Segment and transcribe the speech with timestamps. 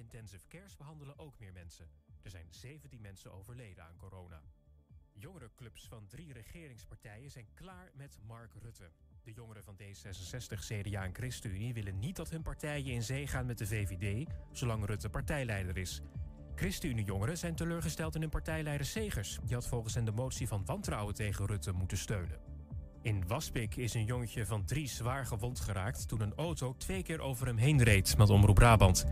[0.00, 1.88] Intensive cares behandelen ook meer mensen.
[2.22, 4.42] Er zijn 17 mensen overleden aan corona.
[5.12, 8.90] Jongerenclubs van drie regeringspartijen zijn klaar met Mark Rutte.
[9.22, 13.46] De jongeren van D66, CDA en ChristenUnie willen niet dat hun partijen in zee gaan
[13.46, 16.00] met de VVD, zolang Rutte partijleider is.
[16.54, 19.38] ChristenUnie-jongeren zijn teleurgesteld in hun partijleider Segers.
[19.44, 22.40] Die had volgens hen de motie van wantrouwen tegen Rutte moeten steunen.
[23.02, 27.20] In Waspik is een jongetje van drie zwaar gewond geraakt toen een auto twee keer
[27.20, 29.06] over hem heen reed, met Omroep Brabant.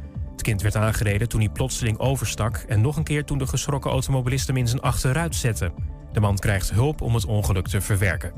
[0.49, 4.47] Kind werd aangereden toen hij plotseling overstak en nog een keer toen de geschrokken automobilist
[4.47, 5.73] hem in zijn achteruit zette.
[6.13, 8.33] De man krijgt hulp om het ongeluk te verwerken.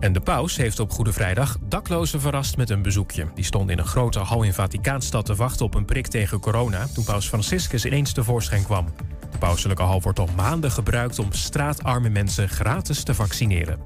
[0.00, 3.26] En de paus heeft op Goede Vrijdag daklozen verrast met een bezoekje.
[3.34, 6.86] Die stonden in een grote hal in Vaticaanstad te wachten op een prik tegen corona...
[6.94, 8.86] toen paus Franciscus ineens tevoorschijn kwam.
[9.30, 13.78] De pauselijke hal wordt al maanden gebruikt om straatarme mensen gratis te vaccineren.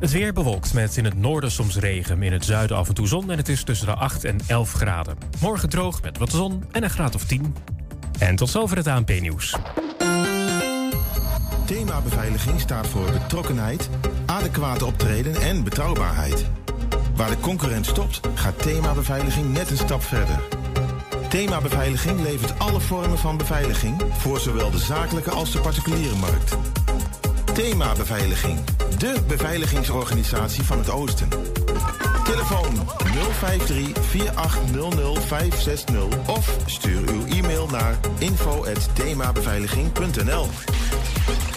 [0.00, 3.06] Het weer bewolkt met in het noorden soms regen, in het zuiden af en toe
[3.06, 3.30] zon...
[3.30, 5.18] en het is tussen de 8 en 11 graden.
[5.40, 7.54] Morgen droog met wat zon en een graad of 10.
[8.18, 9.56] En tot zover het ANP-nieuws.
[11.64, 13.88] Thema beveiliging staat voor betrokkenheid,
[14.26, 16.46] adequate optreden en betrouwbaarheid.
[17.14, 20.38] Waar de concurrent stopt, gaat thema beveiliging net een stap verder.
[21.28, 26.56] Thema beveiliging levert alle vormen van beveiliging voor zowel de zakelijke als de particuliere markt.
[27.58, 28.58] Thema beveiliging,
[28.98, 31.28] de beveiligingsorganisatie van het Oosten.
[32.24, 32.74] Telefoon
[33.38, 40.46] 053 4800 560 of stuur uw e-mail naar info@themabeveiliging.nl.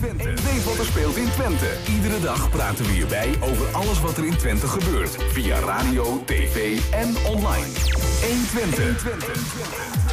[0.00, 0.52] 120.
[0.52, 1.66] Weet wat er speelt in Twente.
[1.88, 5.16] Iedere dag praten we hierbij over alles wat er in Twente gebeurt.
[5.32, 7.66] Via radio, tv en online.
[8.52, 10.05] 120.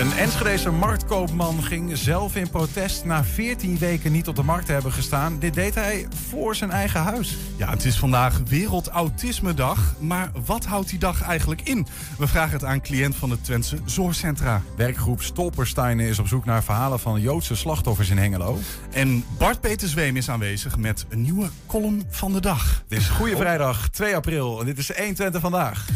[0.00, 4.72] Een Enschedese marktkoopman ging zelf in protest na 14 weken niet op de markt te
[4.72, 5.38] hebben gestaan.
[5.38, 7.36] Dit deed hij voor zijn eigen huis.
[7.56, 9.94] Ja, het is vandaag Wereld Autisme Dag.
[9.98, 11.86] Maar wat houdt die dag eigenlijk in?
[12.18, 14.62] We vragen het aan cliënt van het Twentse Zorgcentra.
[14.76, 18.58] Werkgroep Stolpersteinen is op zoek naar verhalen van Joodse slachtoffers in Hengelo.
[18.90, 22.82] En Bart Peter Zweem is aanwezig met een nieuwe column van de dag.
[22.88, 25.86] Het is Goede Vrijdag 2 april en dit is 120 vandaag.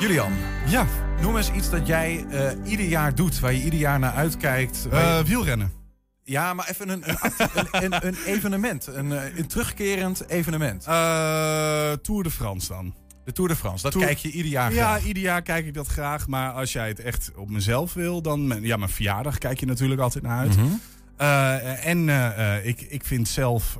[0.00, 0.32] Julian,
[0.66, 0.86] Ja,
[1.20, 4.82] noem eens iets dat jij eh, ieder jaar doet, waar je ieder jaar naar uitkijkt.
[4.90, 5.72] je- eh, wielrennen.
[6.22, 7.18] Ja, maar even een, een,
[7.72, 10.82] een, een, een evenement, een, eh, een terugkerend evenement.
[12.02, 12.94] Tour de France dan.
[13.24, 15.04] De Tour de France, dat Tour- kijk je ieder jaar Ja, graag.
[15.04, 16.26] ieder jaar kijk ik dat graag.
[16.26, 18.58] Maar als jij het echt op mezelf wil, dan...
[18.60, 20.56] Ja, mijn verjaardag kijk je natuurlijk altijd naar uit.
[20.56, 20.66] Mhm.
[21.86, 22.08] En
[22.66, 23.78] ik, ik vind zelf...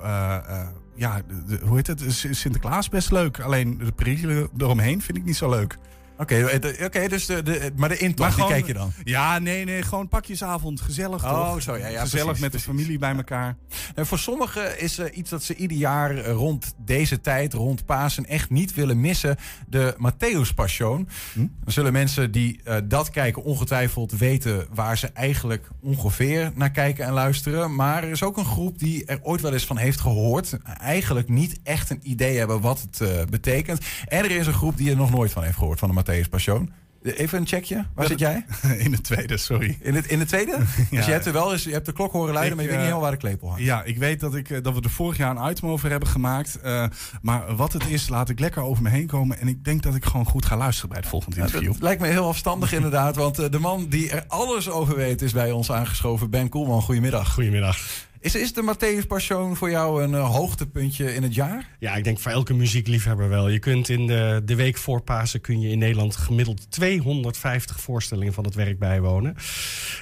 [0.96, 2.02] ja, de, de- hoe heet het?
[2.31, 3.41] Sinterklaas best leuk.
[3.41, 5.76] Alleen de perikelen eromheen vind ik niet zo leuk.
[6.19, 8.92] Oké, eh, oké, dus de, de, maar de intocht, Maar die kijk je dan?
[9.04, 9.82] Ja, nee, nee.
[9.82, 10.80] Gewoon pakjesavond.
[10.80, 11.62] Gezellig Oh, toch?
[11.62, 13.56] zo, ja, ja, Gezellig precies, met de familie bij elkaar.
[13.94, 17.86] En voor sommigen is er iets dat ze ieder jaar eh, rond deze tijd, rond
[17.86, 19.36] Pasen, echt niet willen missen.
[19.69, 21.08] De Matthäus Passion.
[21.32, 21.38] Hm?
[21.38, 27.04] Dan zullen mensen die eh, dat kijken ongetwijfeld weten waar ze eigenlijk ongeveer naar kijken
[27.04, 27.75] en luisteren.
[27.75, 30.58] Maar er is ook een groep die er ooit wel eens van heeft gehoord.
[30.78, 33.84] Eigenlijk niet echt een idee hebben wat het eh, betekent.
[34.08, 36.28] En er is een groep die er nog nooit van heeft gehoord, van de Matthäus
[36.31, 36.72] Passion.
[37.03, 37.84] Even een checkje.
[37.94, 38.44] Waar zit jij?
[38.84, 39.78] In de tweede, sorry.
[39.81, 40.56] In, het, in de tweede?
[40.91, 42.70] Dus je hebt er wel eens, je hebt de klok horen luiden, Ik, maar je
[42.70, 43.62] weet niet eh, helemaal waar de klepel hangt.
[43.65, 46.09] Ja, ik weet dat, ik, eh, dat we er vorig jaar een item over hebben
[46.09, 46.60] gemaakt.
[46.60, 46.84] eh,
[47.22, 49.38] maar wat het is, laat ik lekker over me heen komen.
[49.38, 51.75] En ik denk dat ik gewoon goed ga luisteren bij het volgende Ja, interview.
[51.81, 53.16] lijkt me heel afstandig inderdaad.
[53.16, 56.31] Want de man die er alles over weet is bij ons aangeschoven.
[56.31, 57.32] Ben Koelman, goedemiddag.
[57.34, 57.78] Goedemiddag.
[58.25, 61.69] Is, is de Matthäus Passion voor jou een eh, hoogtepuntje in het jaar?
[61.79, 63.49] Ja, ik denk voor elke muziekliefhebber wel.
[63.49, 68.33] Je kunt in de, de week voor Pasen kun je in Nederland gemiddeld 250 voorstellingen
[68.33, 69.35] van het werk bijwonen.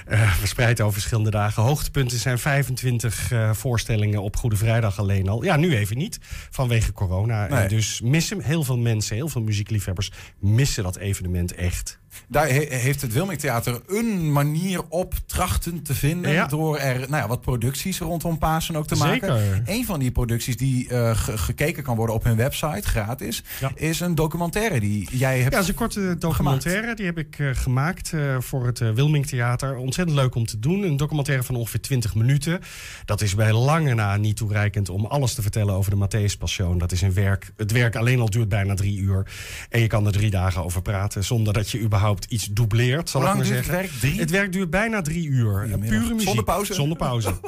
[0.05, 1.63] Eh, verspreid over verschillende dagen.
[1.63, 5.43] Hoogtepunten zijn 25 eh, voorstellingen op Goede Vrijdag alleen al.
[5.43, 6.19] Ja, nu even niet,
[6.49, 7.47] vanwege corona.
[7.47, 7.67] Nee.
[7.67, 12.01] Dus missen heel veel mensen, heel veel muziekliefhebbers missen dat evenement echt.
[12.27, 16.31] Daar he- heeft het Wilming Theater een manier op trachten te vinden.
[16.31, 16.45] Ja.
[16.47, 19.37] Door er nou ja, wat producties rondom Pasen ook te maken.
[19.39, 19.61] Zeker.
[19.65, 23.71] Een van die producties die eh, ge- gekeken kan worden op hun website, gratis, Ja.
[23.75, 26.95] is een documentaire die jij hebt Ja, is een korte documentaire.
[26.95, 29.75] Die heb ik eh, gemaakt eh, voor het Wilming Theater.
[29.75, 30.83] Ontzettend leuk om te doen.
[30.83, 32.59] Een documentaire van ongeveer 20 minuten.
[33.05, 36.77] Dat is bij lange na niet toereikend om alles te vertellen over de Matthäus Passion.
[36.77, 37.51] Dat is een werk.
[37.57, 39.27] Het werk alleen al duurt bijna drie uur.
[39.69, 43.09] En je kan er drie dagen over praten zonder dat je überhaupt überhaupt iets doubleert,
[43.09, 43.91] zal Hoe ik lang maar duurt het zeggen.
[43.91, 44.01] werk?
[44.01, 44.19] Drie?
[44.19, 45.51] Het werk duurt bijna drie uur.
[45.59, 45.89] Goedemiddag.
[45.99, 46.21] Pure muziek.
[46.27, 46.73] Zonder pauze?
[46.73, 47.33] Zonder pauze.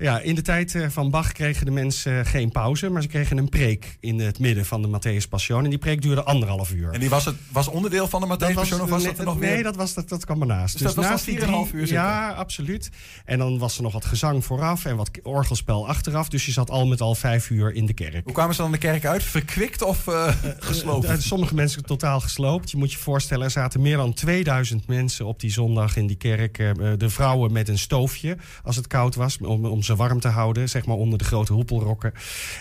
[0.00, 3.08] Ja, in de tijd eh, van Bach kregen de mensen eh, geen pauze, maar ze
[3.08, 5.64] kregen een preek in het midden van de Matthäus Passion.
[5.64, 6.92] En die preek duurde anderhalf uur.
[6.92, 9.38] En die was, het, was onderdeel van de Matthäus Passion of was dat er nog
[9.38, 10.72] nee, dat, was, dat, dat kwam ernaast.
[10.72, 11.96] Dus dat was naast dan die 4,5 uur zitten?
[11.96, 12.90] Ja, absoluut.
[13.24, 16.28] En dan was er nog wat gezang vooraf en wat orgelspel achteraf.
[16.28, 18.24] Dus je zat al met al vijf uur in de kerk.
[18.24, 19.22] Hoe kwamen ze dan de kerk uit?
[19.22, 21.22] Verkwikt of eh gesloopt?
[21.22, 22.70] Sommige mensen totaal gesloopt.
[22.70, 26.16] Je moet je voorstellen, er zaten meer dan 2000 mensen op die zondag in die
[26.16, 26.56] kerk.
[26.96, 30.68] De vrouwen met een stoofje als het koud was, om, om ze warm te houden,
[30.68, 32.12] zeg maar onder de grote hoepelrokken.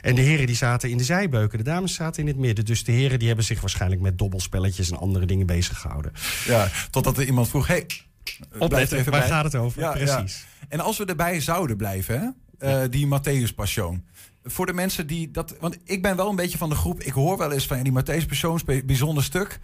[0.01, 2.65] En de heren die zaten in de zijbeuken, de dames zaten in het midden.
[2.65, 6.11] Dus de heren die hebben zich waarschijnlijk met dobbelspelletjes en andere dingen bezig gehouden.
[6.45, 7.85] Ja, totdat er iemand vroeg, hey,
[8.59, 9.29] Opletten, even waar bij.
[9.29, 9.81] gaat het over?
[9.81, 10.45] Ja, Precies.
[10.59, 10.65] ja.
[10.69, 12.19] En als we erbij zouden blijven,
[12.59, 14.03] hè, eh, die Matthäus Passion.
[14.43, 15.55] Voor de mensen die dat.
[15.59, 17.01] Want ik ben wel een beetje van de groep.
[17.01, 19.59] Ik hoor wel eens van ja, die Matthäus Passion, bijzonder stuk.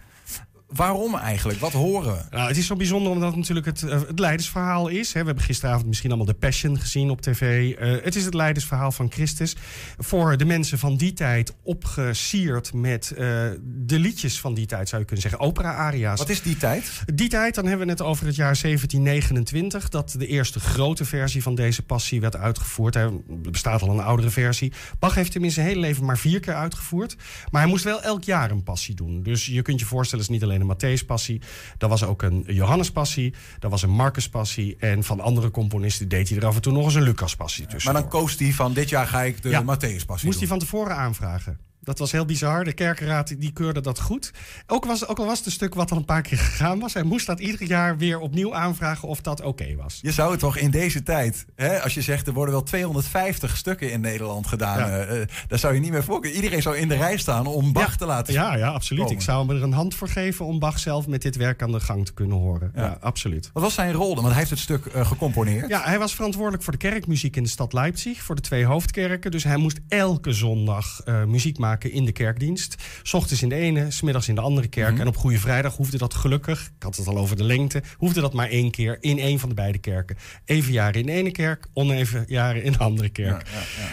[0.66, 1.58] Waarom eigenlijk?
[1.58, 2.36] Wat horen we?
[2.36, 5.12] Nou, het is zo bijzonder omdat het natuurlijk het, eh, het leidersverhaal is.
[5.12, 5.20] Hè.
[5.20, 7.74] We hebben gisteravond misschien allemaal de Passion gezien op tv.
[7.74, 9.56] Eh, het is het leidersverhaal van Christus.
[9.98, 13.16] Voor de mensen van die tijd opgesierd met eh,
[13.64, 15.46] de liedjes van die tijd, zou je kunnen zeggen.
[15.46, 16.18] Opera-aria's.
[16.18, 17.02] Wat is die tijd?
[17.14, 19.88] Die tijd, dan hebben we het over het jaar 1729...
[19.88, 22.94] dat de eerste grote versie van deze passie werd uitgevoerd.
[22.94, 24.72] Er bestaat al een oudere versie.
[24.98, 27.16] Bach heeft hem in zijn hele leven maar vier keer uitgevoerd.
[27.50, 29.22] Maar hij moest wel elk jaar een passie doen.
[29.22, 31.40] Dus je kunt je voorstellen, het is niet alleen een Matthäus-passie.
[31.78, 33.34] Er was ook een Johannes-passie.
[33.60, 34.76] Er was een Marcus-passie.
[34.78, 37.92] En van andere componisten deed hij er af en toe nog eens een Lucas-passie tussen.
[37.92, 39.62] Maar dan koos hij van dit jaar ga ik de Ja.
[39.62, 41.58] Matthäus Passie Moest hij van tevoren aanvragen.
[41.86, 42.64] Dat was heel bizar.
[42.64, 44.30] De kerkenraad die keurde dat goed.
[44.66, 46.94] Ook, was, ook al was het een stuk wat al een paar keer gegaan was.
[46.94, 49.98] Hij moest dat ieder jaar weer opnieuw aanvragen of dat oké was.
[50.02, 53.56] Je zou het toch in deze tijd, hè, als je zegt er worden wel 250
[53.56, 54.88] stukken in Nederland gedaan, Ja.
[54.98, 56.36] eh, eh, daar zou je niet meer voor kunnen.
[56.40, 57.96] Iedereen zou in de rij staan om Bach Ja.
[57.96, 59.02] te laten Ja, ja, absoluut.
[59.02, 59.18] komen.
[59.18, 61.72] Ik zou hem er een hand voor geven om Bach zelf met dit werk aan
[61.72, 62.72] de gang te kunnen horen.
[62.74, 62.96] Ja, Ja.
[63.00, 63.50] absoluut.
[63.52, 64.14] Wat was zijn rol dan?
[64.22, 65.68] Want hij heeft het stuk eh, gecomponeerd.
[65.68, 69.30] Ja, hij was verantwoordelijk voor de kerkmuziek in de stad Leipzig, voor de twee hoofdkerken.
[69.30, 72.74] Dus hij moest elke zondag muziek maken in de kerkdienst.
[73.02, 74.92] S ochtends in de ene, smiddags in de andere kerk.
[74.92, 75.00] Mhm.
[75.00, 78.20] En op Goede Vrijdag hoefde dat gelukkig, ik had het al over de lengte, hoefde
[78.20, 80.16] dat maar één keer in één van de beide kerken.
[80.44, 83.48] Even jaren in de ene kerk, oneven jaren in de andere kerk.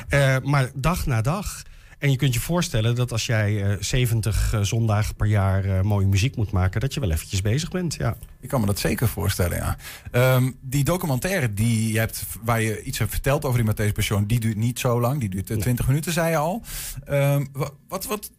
[0.07, 1.61] Eh, maar dag na dag.
[2.03, 5.81] En je kunt je voorstellen dat als jij eh 70 eh, zondagen per jaar eh,
[5.81, 7.93] mooie muziek moet maken, dat je wel eventjes bezig bent.
[7.95, 8.15] Ja.
[8.39, 9.77] Ik kan me dat zeker voorstellen, ja.
[10.11, 14.25] Ehm, die documentaire die je hebt, waar je iets hebt verteld over die Matthäus Passion,
[14.25, 15.19] die duurt niet zo lang.
[15.19, 16.61] Die duurt eh, 20 minuten, zei je al.
[17.05, 18.31] Ehm, wa- wat, wat,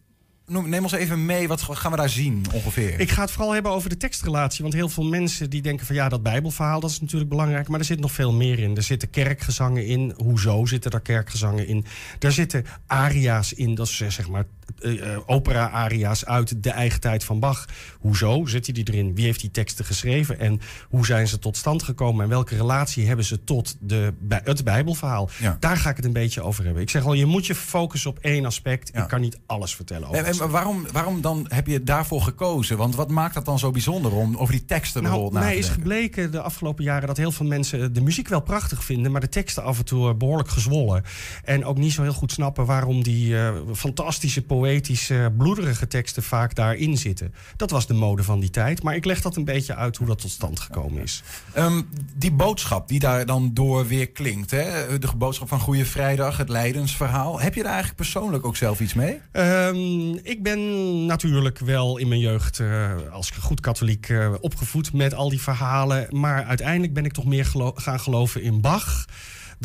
[0.45, 2.99] neem ons even mee, wat gaan we daar zien ongeveer?
[2.99, 4.61] Ik ga het vooral hebben over de tekstrelatie.
[4.61, 7.67] Want heel veel mensen die denken van ja, dat Bijbelverhaal dat is natuurlijk belangrijk.
[7.67, 8.75] Maar er zit nog veel meer in.
[8.75, 10.13] Er zitten kerkgezangen in.
[10.17, 11.85] Hoezo zitten er kerkgezangen in?
[12.19, 13.75] Er zitten aria's in.
[13.75, 14.45] Dat is eh, zeg maar
[14.79, 17.65] eh, eh, opera-aria's uit de eigen tijd van Bach.
[18.05, 19.15] Hoezo zit die erin?
[19.15, 20.39] Wie heeft die teksten geschreven?
[20.39, 22.23] En hoe zijn ze tot stand gekomen?
[22.23, 25.29] En welke relatie hebben ze tot de, het Bijbelverhaal?
[25.39, 25.57] Ja.
[25.59, 26.81] Daar ga ik het een beetje over hebben.
[26.81, 28.89] Ik zeg al, je moet je focussen op één aspect.
[28.93, 29.01] Ja.
[29.01, 32.77] Ik kan niet alles vertellen over En, waarom, waarom dan heb je daarvoor gekozen?
[32.77, 35.61] Want wat maakt dat dan zo bijzonder om over die teksten Nou, bijvoorbeeld na mij
[35.61, 39.11] te is gebleken de afgelopen jaren dat heel veel mensen de muziek wel prachtig vinden,
[39.11, 41.03] maar de teksten af en toe eh, behoorlijk gezwollen.
[41.43, 46.55] En ook niet zo heel goed snappen waarom die eh, fantastische, poëtische, bloederige teksten vaak
[46.55, 47.33] daarin zitten.
[47.55, 50.07] Dat was de mode van die tijd, maar ik leg dat een beetje uit hoe
[50.07, 51.23] dat tot stand gekomen is.
[51.53, 51.81] Ehm,
[52.15, 54.97] die boodschap die daar dan door weer klinkt, hè?
[54.99, 57.39] de boodschap van Goede Vrijdag, het Leidensverhaal.
[57.39, 59.19] Heb je daar eigenlijk persoonlijk ook zelf iets mee?
[59.31, 65.13] Ehm, ik ben natuurlijk wel in mijn jeugd eh, als goed katholiek eh, opgevoed met
[65.13, 66.07] al die verhalen.
[66.09, 69.05] Maar uiteindelijk ben ik toch meer gelo- gaan geloven in Bach.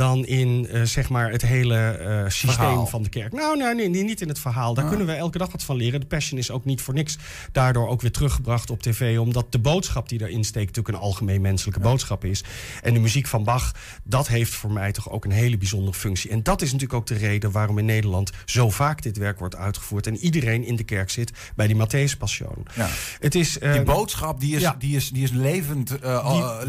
[0.00, 2.86] Dan in eh, zeg maar het hele eh, systeem Verhaal.
[2.86, 3.32] van de kerk.
[3.32, 4.74] Nou, nee, nee, nee, niet in het verhaal.
[4.74, 4.90] Daar Ah.
[4.90, 6.00] kunnen we elke dag wat van leren.
[6.00, 7.18] De Passion is ook niet voor niks
[7.52, 9.18] daardoor ook weer teruggebracht op tv.
[9.18, 12.44] Omdat de boodschap die daarin steekt natuurlijk een algemeen menselijke boodschap is.
[12.82, 16.30] En de muziek van Bach, dat heeft voor mij toch ook een hele bijzondere functie.
[16.30, 19.56] En dat is natuurlijk ook de reden waarom in Nederland zo vaak dit werk wordt
[19.56, 20.06] uitgevoerd.
[20.06, 22.66] En iedereen in de kerk zit bij die Matthäus Passion.
[22.74, 22.88] Ja.
[23.18, 24.74] Het is, eh, Die boodschap die is, ja.
[24.78, 25.88] die is, die is levend.
[25.88, 25.98] die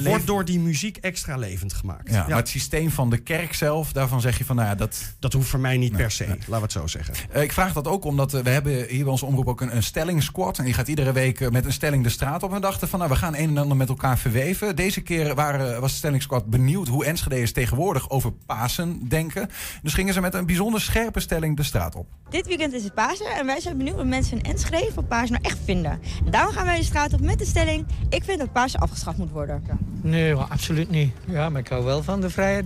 [0.04, 2.10] wordt door die muziek extra levend gemaakt.
[2.10, 4.76] Ja, Ja, Maar het systeem van de kerk zelf, daarvan zeg je van, nou ja,
[4.76, 5.14] dat...
[5.20, 7.14] Dat hoeft voor mij niet per se, laten we het zo zeggen.
[7.32, 9.76] Eh, ik vraag dat ook omdat eh, we hebben hier bij onze omroep ook een,
[9.76, 10.58] een stellingsquad.
[10.58, 12.50] En die gaat iedere week eh, met een stelling de straat op.
[12.50, 14.76] En we dachten van, nou, we gaan een en ander met elkaar verweven.
[14.76, 19.50] Deze keer waren, was de stellingsquad benieuwd hoe Enschede'ers tegenwoordig over Pasen denken.
[19.82, 22.08] Dus gingen ze met een bijzonder scherpe stelling de straat op.
[22.30, 25.32] Dit weekend is het Pasen en wij zijn benieuwd wat mensen in Enschede van Pasen
[25.32, 25.92] nou echt vinden.
[26.26, 27.86] En daarom gaan wij de straat op met de stelling...
[28.10, 29.64] ik vind dat Pasen afgeschaft moet worden.
[30.02, 31.14] Nee, absoluut niet.
[31.28, 32.64] Ja, maar ik hou wel van de vrije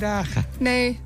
[0.59, 0.99] Nee,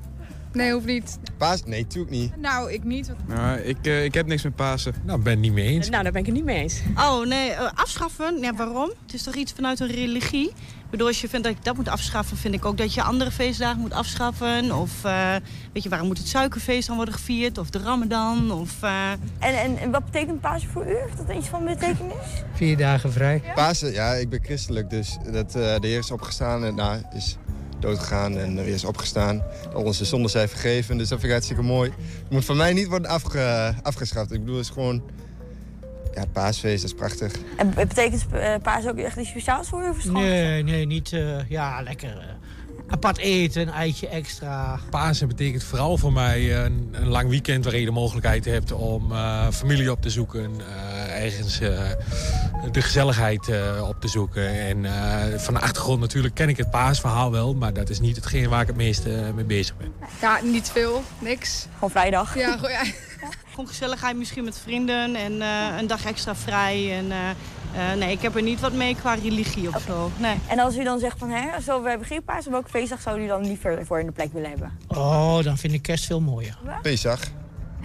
[0.52, 1.18] Nee, hoeft niet.
[1.36, 1.64] Paas?
[1.64, 2.36] Nee, natuurlijk niet.
[2.36, 3.12] Nou, ik niet.
[3.26, 4.94] Nou, ik, uh, ik heb niks met Pasen.
[5.04, 5.88] Nou, ben het niet mee eens.
[5.88, 6.80] Nou, daar ben ik het niet mee eens.
[6.96, 8.38] Oh, nee, uh, afschaffen?
[8.40, 8.92] Ja, waarom?
[9.02, 10.48] Het is toch iets vanuit een religie?
[10.48, 13.02] Ik bedoel, als je vindt dat ik dat moet afschaffen, vind ik ook dat je
[13.02, 14.72] andere feestdagen moet afschaffen.
[14.76, 15.34] Of uh,
[15.72, 17.58] weet je, waarom moet het suikerfeest dan worden gevierd?
[17.58, 18.50] Of de Ramadan?
[18.50, 20.94] Of, en, en, en, wat betekent Pasen voor u?
[20.94, 22.14] Heeft dat iets van betekenis?
[22.52, 23.42] Vier dagen vrij.
[23.44, 23.52] Ja?
[23.52, 27.36] Pasen, ja, ik ben christelijk, dus dat de Heer is opgestaan en nou, is
[27.80, 29.42] doodgegaan en weer is opgestaan.
[29.72, 31.90] Al onze zonden zijn vergeven, dus dat vind ik hartstikke mooi.
[32.22, 34.32] Het moet van mij niet worden afge, afgeschaft.
[34.32, 35.02] Ik bedoel, het is gewoon...
[36.14, 37.32] Ja, het paasfeest, dat is prachtig.
[37.56, 38.26] En betekent
[38.62, 39.88] paas ook echt iets speciaals voor u?
[39.88, 41.12] Of nee, nee, niet...
[41.12, 42.38] Uh, ja, lekker...
[42.90, 44.80] Apart eten, een eitje extra.
[44.90, 49.12] Pasen betekent vooral voor mij een, een, lang weekend waarin je de mogelijkheid hebt om
[49.12, 50.50] uh, familie op te zoeken.
[50.58, 51.80] Uh, ergens uh,
[52.72, 53.50] de gezelligheid
[53.82, 54.48] op te zoeken.
[54.48, 54.86] En
[55.40, 58.60] van de achtergrond natuurlijk ken ik het paasverhaal wel, maar dat is niet hetgeen waar
[58.60, 59.92] ik het meeste mee bezig ben.
[60.20, 61.66] Ja, niet veel, niks.
[61.74, 62.36] Gewoon vrijdag.
[62.36, 62.84] Ja, gewoon, ja.
[63.50, 65.40] Gewoon gezelligheid misschien met vrienden en
[65.78, 66.96] een dag extra vrij.
[66.98, 67.12] En,
[67.74, 70.10] uh, nee, ik heb er niet wat mee qua religie of zo.
[70.16, 70.36] Nee.
[70.46, 73.20] En als u dan zegt van, hè, zo, we hebben geen paas, welke feestdag zou
[73.20, 74.72] u dan liever voor in de plek willen hebben?
[74.88, 76.58] Oh, dan vind ik kerst veel mooier.
[76.82, 77.20] Pesach.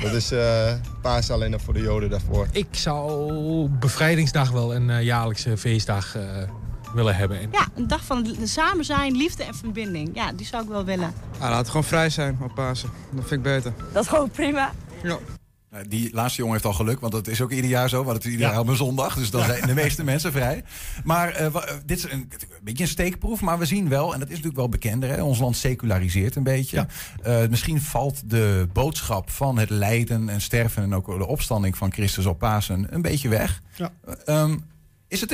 [0.02, 2.48] Dat is uh, paas alleen nog voor de joden daarvoor.
[2.52, 6.16] Ik zou bevrijdingsdag wel een uh, jaarlijkse feestdag
[6.94, 7.40] willen hebben.
[7.52, 10.10] Ja, een dag van samen zijn, liefde en verbinding.
[10.14, 11.14] Ja, die zou ik wel willen.
[11.40, 12.90] Ah, laat het gewoon vrij zijn op Pasen.
[13.12, 13.74] Dat vind ik beter.
[13.94, 14.72] Dat is gewoon prima.
[15.04, 15.18] Ja.
[15.88, 18.04] Die laatste jongen heeft al geluk, want dat is ook ieder jaar zo.
[18.04, 20.64] Want het is ieder jaar op een zondag, dus dan zijn de meeste mensen vrij.
[21.04, 21.56] Maar uh,
[21.86, 22.30] dit is een, een,
[22.64, 25.40] beetje een steekproef, maar we zien wel, en dat is natuurlijk wel bekender, hè, ons
[25.40, 26.88] land seculariseert een beetje.
[27.24, 27.42] Ja.
[27.42, 31.92] Uh, misschien valt de boodschap van het lijden en sterven en ook de opstanding van
[31.92, 33.62] Christus op Pasen een beetje weg.
[33.76, 33.92] Ja.
[34.26, 34.64] Um,
[35.08, 35.32] is het,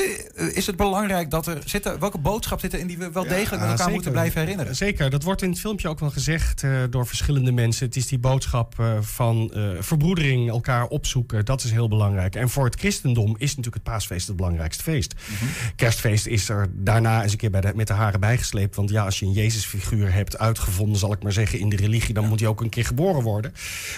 [0.54, 2.00] is het belangrijk dat er zitten.
[2.00, 3.94] Welke boodschap zit er in die we wel degelijk met elkaar zeker.
[3.94, 4.76] moeten blijven herinneren?
[4.76, 7.86] Zeker, dat wordt in het filmpje ook wel gezegd uh, door verschillende mensen.
[7.86, 11.46] Het is die boodschap uh, van uh, verbroedering, elkaar opzoeken.
[11.46, 12.36] Dat is heel belangrijk.
[12.36, 15.14] En voor het christendom is natuurlijk het paasfeest het belangrijkste feest.
[15.14, 15.48] Mm -hmm.
[15.76, 18.76] Kerstfeest is er daarna eens een keer bij de, met de haren bijgesleept.
[18.76, 22.14] Want ja, als je een Jezusfiguur hebt uitgevonden, zal ik maar zeggen, in de religie,
[22.14, 22.30] dan ja.
[22.30, 23.54] moet hij ook een keer geboren worden.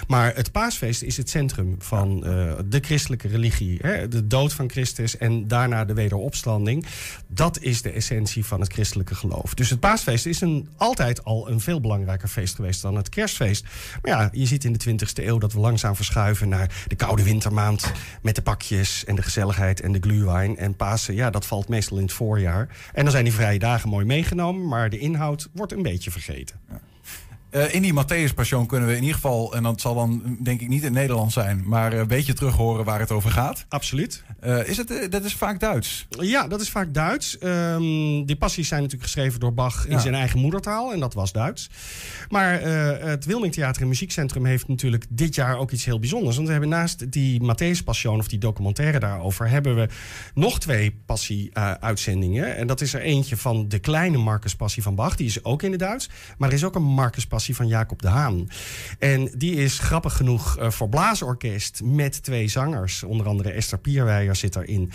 [0.08, 2.20] Maar het paasfeest is het centrum van
[2.70, 3.80] de christelijke religie.
[3.82, 4.08] Hè?
[4.08, 6.86] De dood van Christus en daarna de wederopstanding.
[7.28, 9.54] Dat is de essentie van het christelijke geloof.
[9.54, 13.66] Dus het paasfeest is een, altijd al een veel belangrijker feest geweest dan het kerstfeest.
[14.02, 17.24] Maar ja, je ziet in de 20e eeuw dat we langzaam verschuiven naar de koude
[17.24, 17.92] wintermaand.
[18.22, 20.58] Met de pakjes en de gezelligheid en de glühwein.
[20.58, 22.68] En Pasen, ja, dat valt meestal in het voorjaar.
[22.94, 26.60] En dan zijn die vrije dagen mooi meegenomen, maar de inhoud wordt een beetje vergeten.
[27.56, 30.62] Uh, in die Matthäus Passion kunnen we in ieder geval, en dat zal dan denk
[30.62, 33.66] ik niet in het Nederlands zijn, maar een beetje terug horen waar het over gaat.
[33.70, 34.24] Absoluut.
[34.44, 36.08] Uh, is het, uh, dat is vaak Duits?
[36.10, 37.38] Ja, dat is vaak Duits.
[37.44, 40.00] Um, die passies zijn natuurlijk geschreven door Bach in ja.
[40.00, 41.70] zijn eigen moedertaal, en dat was Duits.
[42.30, 42.62] Maar
[43.02, 46.36] het Wilming Theater en Muziekcentrum heeft natuurlijk dit jaar ook iets heel bijzonders.
[46.36, 49.88] Want we hebben naast die Matthäus Passion, of die documentaire daarover, hebben we
[50.34, 52.56] nog twee passie-uitzendingen.
[52.56, 55.64] en dat is er eentje van de kleine Marcus Passie van Bach, die is ook
[55.64, 56.10] in het Duits.
[56.38, 58.48] Maar er is ook een Marcus Passie van Jacob de Haan.
[59.00, 63.04] En die is grappig genoeg uh, voor blaasorkest met twee zangers.
[63.04, 64.92] Onder andere Esther Pierweijer zit daarin.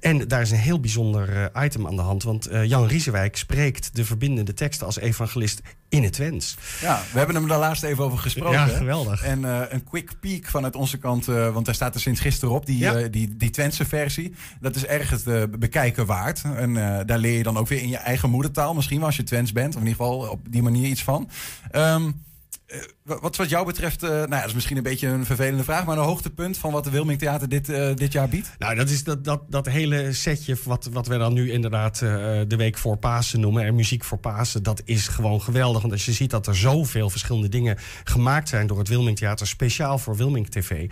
[0.00, 2.22] En daar is een heel bijzonder uh, item aan de hand.
[2.22, 6.56] Want uh, Jan Riesewijk spreekt de verbindende teksten als evangelist in het Twents.
[6.80, 8.52] Ja, we hebben hem daar laatst even over gesproken.
[8.52, 9.22] Ja, geweldig.
[9.22, 12.54] En uh, een quick peek vanuit onze kant, uh, want daar staat er sinds gisteren
[12.54, 12.98] op, die, ja.
[12.98, 14.34] uh, die, die Twentse versie.
[14.60, 16.42] Dat is erg het bekijken waard.
[16.56, 16.74] En
[17.06, 19.52] daar leer je dan ook weer in je eigen moedertaal, misschien wel als je Twents
[19.52, 21.30] bent, of in ieder geval op die manier iets van.
[21.72, 22.24] Um,
[22.66, 25.64] uh, wat wat jou betreft, uh, nou ja, dat is misschien een beetje een vervelende
[25.64, 28.50] vraag, maar een hoogtepunt van wat de Wilming Theater dit, uh, dit jaar biedt?
[28.58, 32.56] Nou, dat is dat, dat, dat hele setje wat, wat we dan nu inderdaad de
[32.56, 35.80] week voor Pasen noemen en muziek voor Pasen, dat is gewoon geweldig.
[35.80, 39.46] Want als je ziet dat er zoveel verschillende dingen gemaakt zijn door het Wilming Theater,
[39.46, 40.90] speciaal voor Wilming TV,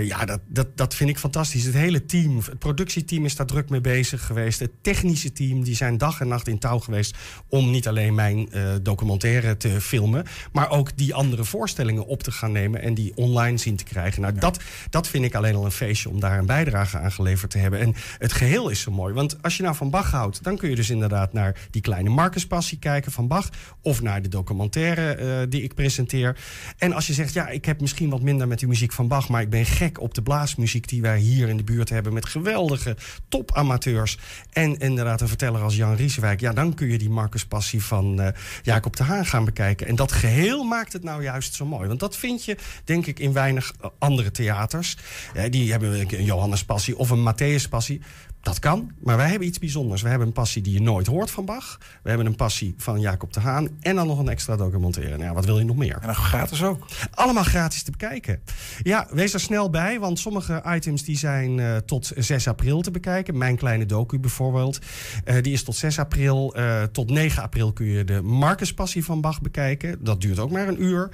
[0.00, 1.64] ja, dat, dat, dat vind ik fantastisch.
[1.64, 4.60] Het hele team, het productieteam is daar druk mee bezig geweest.
[4.60, 7.16] Het technische team, die zijn dag en nacht in touw geweest
[7.48, 8.48] om niet alleen mijn
[8.82, 13.56] documentaire te filmen, maar ook die andere voorstellingen op te gaan nemen en die online
[13.56, 14.22] zien te krijgen.
[14.22, 14.40] Nou, ja.
[14.40, 17.58] dat, dat vind ik alleen al een feestje om daar een bijdrage aan geleverd te
[17.58, 17.80] hebben.
[17.80, 19.14] En het geheel is zo mooi.
[19.14, 22.10] Want als je nou van Bach houdt, dan kun je dus inderdaad naar die kleine
[22.10, 23.48] Marcuspassie kijken van Bach.
[23.82, 26.36] Of naar de documentaire uh, die ik presenteer.
[26.78, 29.28] En als je zegt, ja, ik heb misschien wat minder met die muziek van Bach,
[29.28, 32.26] maar ik ben gek op de blaasmuziek die wij hier in de buurt hebben met
[32.26, 32.96] geweldige
[33.28, 34.18] topamateurs.
[34.52, 36.40] En inderdaad een verteller als Jan Riesewijk.
[36.40, 38.28] Ja, dan kun je die Marcuspassie van uh,
[38.62, 39.86] Jacob de Haan gaan bekijken.
[39.86, 41.88] En dat geheel maakt het nou juist zo mooi?
[41.88, 44.96] Want dat vind je, denk ik, in weinig eh, andere theaters.
[45.34, 48.00] Ja, die hebben een Johannes Passie of een Matthäus Passie.
[48.42, 50.02] Dat kan, maar wij hebben iets bijzonders.
[50.02, 51.78] We hebben een passie die je nooit hoort van Bach.
[52.02, 53.68] We hebben een passie van Jacob de Haan.
[53.80, 55.16] En dan nog een extra documentaire.
[55.16, 55.98] Nou, ja, wat wil je nog meer?
[56.00, 56.86] En dan gratis ook.
[57.14, 58.40] Allemaal gratis te bekijken.
[58.82, 62.90] Ja, wees er snel bij, want sommige items die zijn eh, tot 6 april te
[62.90, 63.38] bekijken.
[63.38, 64.78] Mijn kleine docu bijvoorbeeld.
[65.24, 66.54] Eh, die is tot 6 april.
[66.92, 70.04] Tot 9 april kun je de Marcus Passie van Bach bekijken.
[70.04, 71.07] Dat duurt ook maar een uur.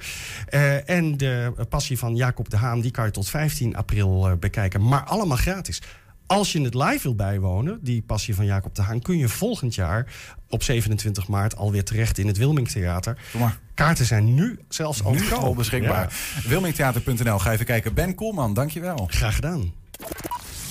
[0.47, 4.37] Eh, en de passie van Jacob de Haan, die kan je tot 15 april eh,
[4.39, 4.87] bekijken.
[4.87, 5.81] Maar allemaal gratis.
[6.27, 9.75] Als je het live wil bijwonen, die passie van Jacob de Haan, kun je volgend
[9.75, 10.13] jaar
[10.49, 13.17] op 27 maart alweer terecht in het Wilming Theater.
[13.73, 16.13] Kaarten zijn nu zelfs al, Nu al beschikbaar.
[16.47, 17.39] Wilmingtheater.nl.
[17.39, 17.93] Ga even kijken.
[17.93, 19.07] Ben Koolman, dankjewel.
[19.11, 19.73] Graag gedaan.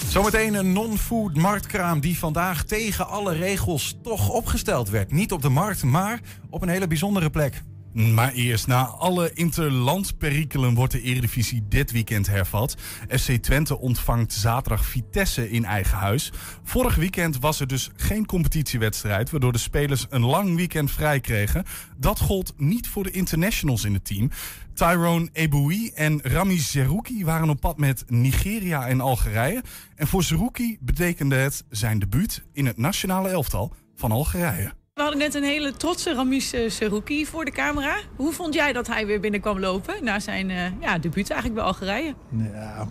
[0.09, 5.13] Zometeen een non-food marktkraam die vandaag tegen alle regels toch opgesteld werd.
[5.13, 7.63] Niet op de markt, maar op een hele bijzondere plek.
[7.95, 12.77] Maar eerst, na alle interlandperikelen wordt de Eredivisie dit weekend hervat.
[13.09, 16.33] FC Twente ontvangt zaterdag Vitesse in eigen huis.
[16.63, 19.31] Vorig weekend was er dus geen competitiewedstrijd...
[19.31, 21.65] waardoor de spelers een lang weekend vrij kregen.
[21.97, 24.31] Dat gold niet voor de internationals in het team.
[24.73, 29.63] Tyrone Eboui en Rami Zerouki waren op pad met Nigeria en Algerije.
[29.97, 34.73] En voor Zerouki betekende het zijn debuut in het nationale elftal van Algerije.
[34.95, 37.97] We hadden net een hele trotse Ramis Serouki voor de camera.
[38.17, 41.65] Hoe vond jij dat hij weer binnenkwam lopen na zijn eh, ja, debuut eigenlijk bij
[41.69, 42.15] Algerije?
[42.53, 42.89] Ja,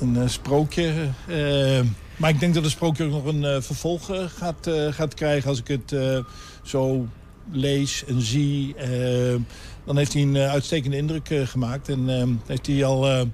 [0.00, 1.08] een eh, sprookje.
[1.28, 1.80] eh,
[2.16, 5.58] maar ik denk dat het sprookje ook nog een eh, vervolg gaat, gaat krijgen als
[5.64, 5.94] ik het
[6.62, 7.06] zo
[7.50, 8.74] lees en zie.
[9.84, 11.88] dan heeft hij een uitstekende indruk gemaakt.
[11.88, 13.26] En heeft hij al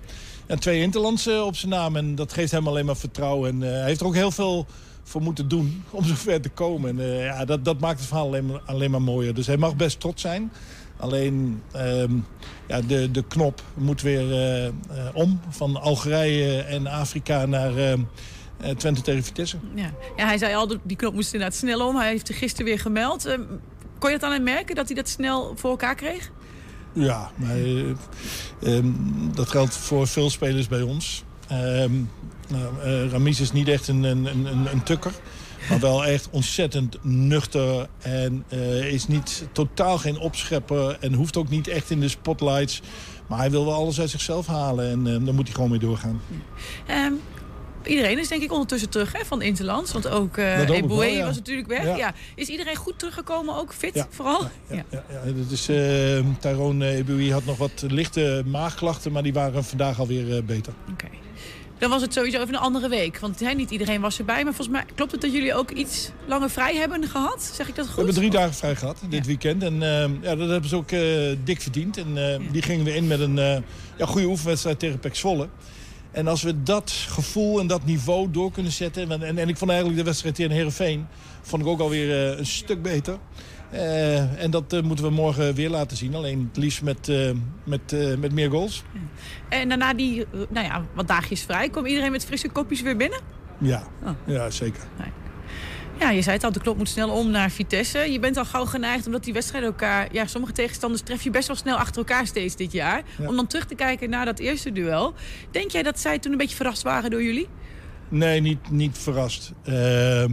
[0.58, 1.96] twee interlands eh, op zijn naam.
[1.96, 3.50] En dat geeft hem alleen maar vertrouwen.
[3.50, 4.66] En hij heeft er ook heel veel
[5.12, 6.90] voor moeten doen om zover te komen.
[6.90, 9.34] En eh, ja, dat, dat maakt het verhaal alleen maar, alleen maar mooier.
[9.34, 10.52] Dus hij mag best trots zijn.
[10.96, 12.12] Alleen ehm,
[12.68, 14.72] ja, de, de knop moet weer eh, eh,
[15.12, 15.40] om.
[15.48, 17.72] Van Algerije en Afrika naar
[18.76, 19.56] Twente tegen Vitesse.
[19.74, 19.90] Ja.
[20.16, 21.96] ja, hij zei al, die knop moest inderdaad snel om.
[21.96, 23.26] Hij heeft er gisteren weer gemeld.
[23.26, 23.38] Eh,
[23.98, 26.30] kon je dat aan hem merken, dat hij dat snel voor elkaar kreeg?
[26.92, 27.90] Ja, maar eh,
[28.62, 28.92] ehm,
[29.34, 31.24] dat geldt voor veel spelers bij ons.
[32.54, 35.12] Ehm nou, eh, Ramis is niet echt een, een, een, een tukker.
[35.68, 37.86] Maar wel echt ontzettend nuchter.
[37.98, 40.96] En eh, is niet, totaal geen opschepper.
[41.00, 42.82] En hoeft ook niet echt in de spotlights.
[43.26, 44.90] Maar hij wil wel alles uit zichzelf halen.
[44.90, 46.20] En eh, daar moet hij gewoon mee doorgaan.
[46.86, 47.12] Ehm,
[47.84, 49.92] iedereen is denk ik ondertussen terug hè, van Interlands.
[49.92, 51.26] Want ook ik Eboué ja.
[51.26, 51.84] was natuurlijk weg.
[51.84, 51.96] Ja.
[51.96, 52.14] Ja.
[52.34, 54.06] Is iedereen goed teruggekomen, ook fit Ja.
[54.10, 54.40] vooral?
[54.70, 59.12] Ja, ja, dat is, eh Tyrone Ebouy had nog wat lichte maagklachten.
[59.12, 60.72] Maar die waren vandaag alweer beter.
[61.82, 63.18] Dan was het sowieso even een andere week.
[63.18, 64.44] Want hè, niet iedereen was erbij.
[64.44, 67.52] Maar volgens mij klopt het dat jullie ook iets langer vrij hebben gehad?
[67.54, 67.94] Zeg ik dat goed?
[67.94, 69.62] We hebben drie dagen vrij gehad dit weekend.
[69.62, 71.00] En eh, ja, dat hebben ze ook eh,
[71.44, 71.96] dik verdiend.
[71.96, 73.56] En eh, die gingen we in met een eh,
[73.96, 75.48] ja, goede oefenwedstrijd tegen Pek Zwolle.
[76.10, 79.10] En als we dat gevoel en dat niveau door kunnen zetten...
[79.10, 81.06] En, en, en ik vond eigenlijk de wedstrijd in Heerenveen...
[81.42, 83.18] vond ik ook alweer een stuk beter.
[83.72, 86.14] Eh, en dat eh, moeten we morgen weer laten zien.
[86.14, 87.30] Alleen het liefst met, eh,
[87.64, 88.82] met, met meer goals.
[89.48, 91.68] En daarna die, nou ja, wat dagjes vrij.
[91.68, 93.20] Kwam iedereen met frisse kopjes weer binnen?
[93.58, 94.10] Ja, Oh.
[94.26, 94.82] ja zeker.
[95.98, 97.98] Ja, je zei het al, de klok moet snel om naar Vitesse.
[97.98, 100.08] Je bent al gauw geneigd, omdat die wedstrijden elkaar...
[100.12, 103.02] Ja, sommige tegenstanders tref je best wel snel achter elkaar steeds dit jaar.
[103.18, 103.28] Ja.
[103.28, 105.14] Om dan terug te kijken naar dat eerste duel.
[105.50, 107.48] Denk jij dat zij toen een beetje verrast waren door jullie?
[108.08, 109.52] Nee, niet, niet verrast.
[109.64, 110.30] Ehm,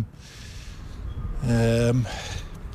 [1.47, 1.97] ehm,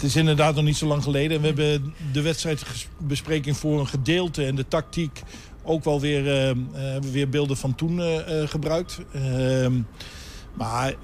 [0.04, 1.36] is inderdaad nog niet zo lang geleden.
[1.36, 5.22] En we hebben de wedstrijdbespreking voor een gedeelte en de tactiek
[5.62, 8.98] ook wel weer, eh, hebben we weer beelden van toen eh, eh, gebruikt.
[9.12, 9.72] Ehm,
[10.54, 10.94] maar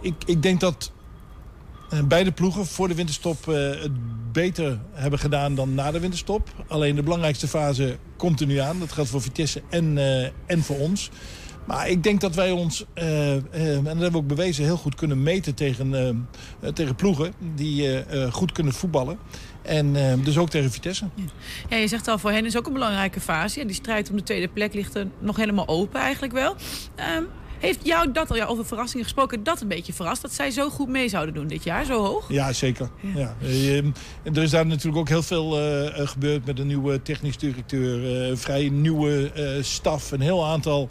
[0.00, 0.92] ik, ik denk dat
[1.94, 3.92] eh, beide ploegen voor de winterstop eh, het
[4.32, 6.48] beter hebben gedaan dan na de winterstop.
[6.68, 8.78] Alleen de belangrijkste fase komt er nu aan.
[8.78, 11.10] Dat geldt voor Vitesse en, eh, en voor ons.
[11.64, 14.76] Maar ik denk dat wij ons, eh, eh, en dat hebben we ook bewezen, heel
[14.76, 15.94] goed kunnen meten tegen,
[16.60, 19.18] eh, tegen ploegen die goed kunnen voetballen.
[19.62, 19.92] En
[20.24, 21.04] dus ook tegen Vitesse.
[21.68, 23.66] Ja, je zegt al, voor hen is ook een belangrijke fase.
[23.66, 26.56] Die strijd om de tweede plek ligt er nog helemaal open eigenlijk wel.
[26.94, 27.22] Ehm,
[27.60, 30.22] heeft jou dat al ja, over verrassingen gesproken, dat een beetje verrast?
[30.22, 32.24] Dat zij zo goed mee zouden doen dit jaar, zo hoog?
[32.28, 32.88] Ja, zeker.
[33.14, 33.36] Ja.
[33.42, 35.50] Eh, en er is daar natuurlijk ook heel veel
[36.06, 38.04] gebeurd met een nieuwe technisch directeur.
[38.30, 39.30] een vrij nieuwe
[39.62, 40.88] staf, een heel aantal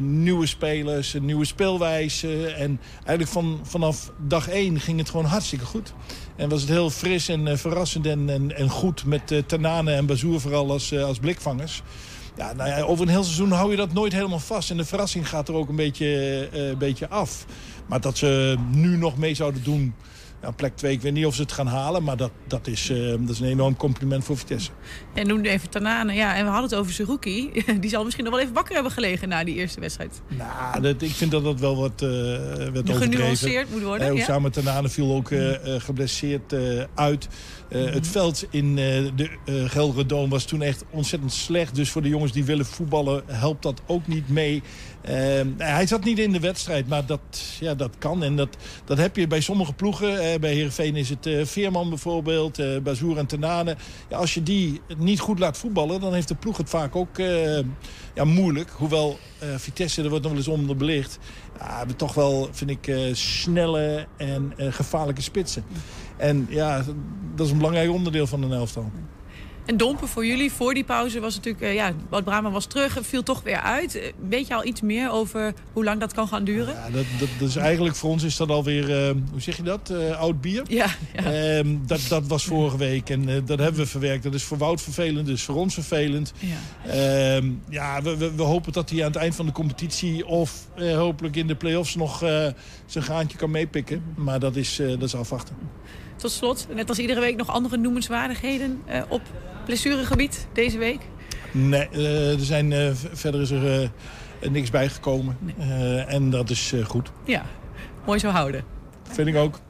[0.00, 2.46] nieuwe spelers, een nieuwe speelwijze.
[2.46, 5.92] en eigenlijk van, vanaf dag één ging het gewoon hartstikke goed.
[6.36, 10.06] En was het heel fris en eh, verrassend en, en, goed met eh, Tanane en
[10.06, 11.82] Bazoer vooral als, eh, als blikvangers.
[12.36, 14.70] Ja, nou ja, over een heel seizoen hou je dat nooit helemaal vast.
[14.70, 17.44] En de verrassing gaat er ook een beetje, een beetje af.
[17.86, 19.94] Maar dat ze nu nog mee zouden doen
[20.42, 22.02] Ja, plek 2, ik weet niet of ze het gaan halen.
[22.02, 24.70] Maar dat, dat, is, eh, dat is een enorm compliment voor Vitesse.
[25.14, 26.14] En noemde even Tanane.
[26.14, 27.50] Ja, en we hadden het over Zerouki.
[27.80, 30.20] Die zal misschien nog wel even wakker hebben gelegen na die eerste wedstrijd.
[30.28, 32.08] Nou, dat, ik vind dat dat wel wat, uh,
[32.72, 32.90] werd.
[32.90, 34.24] Genuanceerd moet worden, uh, ja.
[34.24, 36.54] Samen Tanane viel ook uh, geblesseerd
[36.94, 37.28] uit.
[37.70, 41.74] Uh, het veld in uh, de uh, Gelderdoom was toen echt ontzettend slecht.
[41.74, 44.62] Dus voor de jongens die willen voetballen helpt dat ook niet mee.
[45.58, 47.20] hij zat niet in de wedstrijd, maar dat,
[47.60, 48.22] ja, dat kan.
[48.22, 50.40] En dat, dat heb je bij sommige ploegen.
[50.40, 53.76] bij Heerenveen is het Veerman bijvoorbeeld, uh, Bazoer en Tenane.
[54.08, 57.16] Ja, als je die niet goed laat voetballen, dan heeft de ploeg het vaak ook
[58.14, 58.70] ja, moeilijk.
[58.70, 59.18] Hoewel
[59.56, 61.18] Vitesse, er wordt nog wel eens onderbelicht.
[61.58, 65.64] Ja, hebben toch wel, vind ik, snelle en gevaarlijke spitsen.
[66.18, 66.84] En ja,
[67.34, 68.90] dat is een belangrijk onderdeel van een elftal.
[69.68, 71.64] En Dompen voor jullie, voor die pauze was natuurlijk...
[71.64, 74.12] Uh, ja, Wout Brama was terug, viel toch weer uit.
[74.28, 76.74] Weet je al iets meer over hoe lang dat kan gaan duren?
[76.74, 79.62] Ja, dat, dat, dat is eigenlijk voor ons is dat alweer, uh, hoe zeg je
[79.62, 80.62] dat, uh, oud bier.
[80.68, 81.58] Ja, ja.
[81.62, 84.22] Uh, dat, dat was vorige week en dat hebben we verwerkt.
[84.22, 86.32] Dat is voor Wout vervelend, dus voor ons vervelend.
[86.38, 90.26] Ja, ehm, ja we, we, we, hopen dat hij aan het eind van de competitie...
[90.26, 92.18] of hopelijk in de play-offs nog
[92.86, 94.02] zijn gaantje kan meepikken.
[94.16, 95.56] Maar dat is, dat is afwachten.
[96.18, 99.22] Tot slot, net als iedere week nog andere noemenswaardigheden uh, op
[99.64, 101.00] blessuregebied deze week?
[101.52, 103.90] Nee, uh, er zijn, uh, verder is er
[104.50, 105.36] niks bijgekomen.
[105.40, 105.98] Nee.
[106.00, 107.10] en dat is goed.
[107.24, 107.44] Ja,
[108.06, 108.64] mooi zo houden.
[109.02, 109.60] Vind ik ook.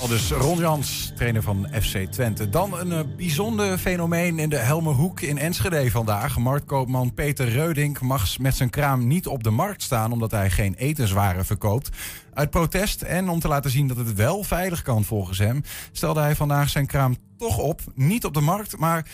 [0.00, 2.48] Al dus Ron Jans, trainer van FC Twente.
[2.48, 6.38] Dan een uh, bijzonder fenomeen in de Helmerhoek in Enschede vandaag.
[6.38, 10.12] Marktkoopman Peter Reudink mag met zijn kraam niet op de markt staan...
[10.12, 11.88] omdat hij geen etenswaren verkoopt.
[12.34, 15.62] Uit protest en om te laten zien dat het wel veilig kan volgens hem...
[15.92, 17.80] stelde hij vandaag zijn kraam toch op.
[17.94, 19.06] Niet op de markt, maar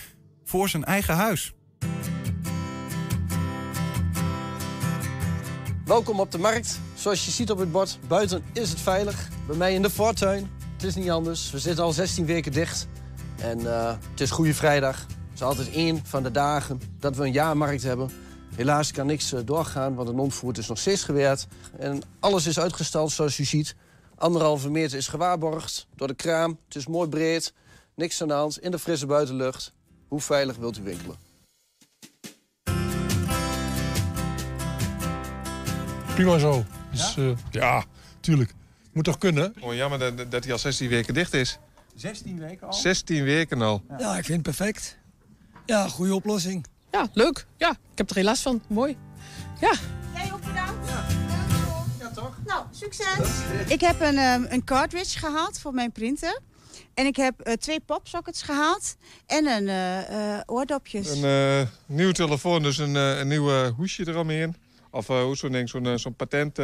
[0.45, 1.55] voor zijn eigen huis.
[5.85, 6.81] Welkom op de markt.
[6.95, 9.29] Zoals je ziet op het bord, buiten is het veilig.
[9.47, 10.64] Bij mij in de voortuin.
[10.75, 11.51] Het is niet anders.
[11.51, 12.87] We zitten al 16 weken dicht.
[13.37, 15.01] En uh, het is Goede Vrijdag.
[15.01, 18.11] Het is altijd één van de dagen dat we een jaarmarkt hebben.
[18.55, 21.47] Helaas kan niks uh, doorgaan, want de non-food is nog steeds geweerd.
[21.79, 23.75] En alles is uitgesteld, zoals u ziet.
[24.17, 26.59] Anderhalve meter is gewaarborgd door de kraam.
[26.65, 27.53] Het is mooi breed.
[27.95, 28.59] Niks aan de hand.
[28.59, 29.73] In de frisse buitenlucht.
[30.09, 31.17] Hoe veilig wilt u winkelen?
[36.15, 36.65] Prima zo.
[36.91, 37.23] Dus, ja?
[37.23, 37.85] Uh, ja,
[38.21, 38.55] tuurlijk.
[38.95, 39.55] Moet toch kunnen?
[39.61, 41.59] Oh, jammer dat, dat hij al 16 weken dicht is.
[41.95, 42.73] 16 weken al?
[42.73, 43.83] 16 weken al.
[43.89, 44.99] Ja, ja ik vind het perfect.
[45.67, 46.67] Ja, goede oplossing.
[46.91, 47.47] Ja, leuk.
[47.57, 48.63] Ja, ik heb er geen last van.
[48.69, 48.97] Mooi.
[49.61, 49.73] Ja.
[50.15, 50.89] Jij ook bedankt.
[50.89, 51.07] Ja.
[52.01, 52.37] ja, toch?
[52.45, 53.29] Nou, succes.
[53.69, 56.41] Ik heb een, um, een cartridge gehaald voor mijn printer.
[56.95, 61.21] En ik heb uh, twee popsockets gehaald en een uh, uh, oordopjes.
[61.21, 64.57] Een nieuwe telefoon, dus een, een nieuw hoesje eromheen.
[64.91, 66.59] Of hoe zo'n ding, zo'n zo patent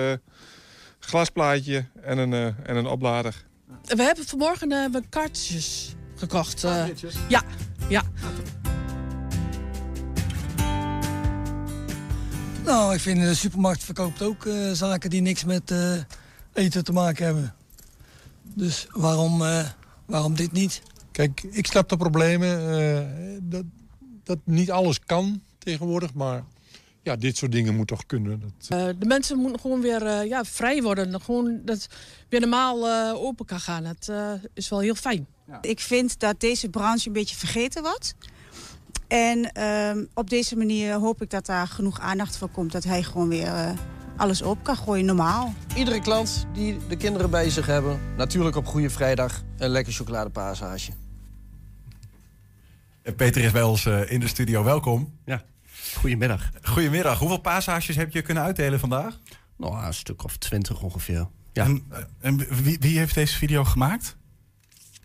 [1.01, 2.33] glasplaatje en een,
[2.63, 3.45] en een oplader.
[3.85, 6.65] We hebben vanmorgen uh, kaartjes gekocht.
[6.65, 7.15] Uh, Kaartjes?
[7.29, 7.43] Ja,
[7.89, 8.03] ja.
[12.65, 15.75] Nou, ik vind de supermarkt verkoopt ook uh, zaken die niks met
[16.53, 17.55] eten te maken hebben.
[18.55, 19.43] Dus waarom,
[20.07, 20.83] waarom dit niet?
[21.11, 23.49] Kijk, ik snap de problemen.
[23.51, 23.65] dat,
[24.25, 26.45] dat niet alles kan tegenwoordig, maar
[27.03, 28.41] ja, dit soort dingen moet toch kunnen.
[28.41, 28.79] Dat...
[28.79, 31.21] Uh, de mensen moeten gewoon weer uh, ja, vrij worden.
[31.21, 31.87] Gewoon dat
[32.29, 33.83] weer normaal uh, open kan gaan.
[33.83, 34.13] Dat
[34.55, 35.27] is wel heel fijn.
[35.47, 35.59] Ja.
[35.61, 38.15] Ik vind dat deze branche een beetje vergeten wordt.
[39.09, 42.73] En ehm, op deze manier hoop ik dat daar genoeg aandacht voor komt.
[42.73, 43.75] Dat hij gewoon weer
[44.17, 45.55] alles op kan gooien, normaal.
[45.77, 48.01] Iedere klant die de kinderen bij zich hebben...
[48.17, 50.93] natuurlijk op Goede Vrijdag een lekker chocoladepaashaasje.
[53.17, 54.65] Peter is bij ons in de studio.
[54.65, 55.19] Welkom.
[55.25, 55.45] Ja.
[55.97, 56.51] Goedemiddag.
[56.63, 57.19] Goedemiddag.
[57.19, 59.19] Hoeveel paashaasjes heb je kunnen uitdelen vandaag?
[59.57, 61.29] Nou, een stuk of twintig ongeveer.
[61.53, 61.65] Ja.
[61.65, 61.85] En,
[62.21, 64.17] en wie, wie, heeft deze video gemaakt?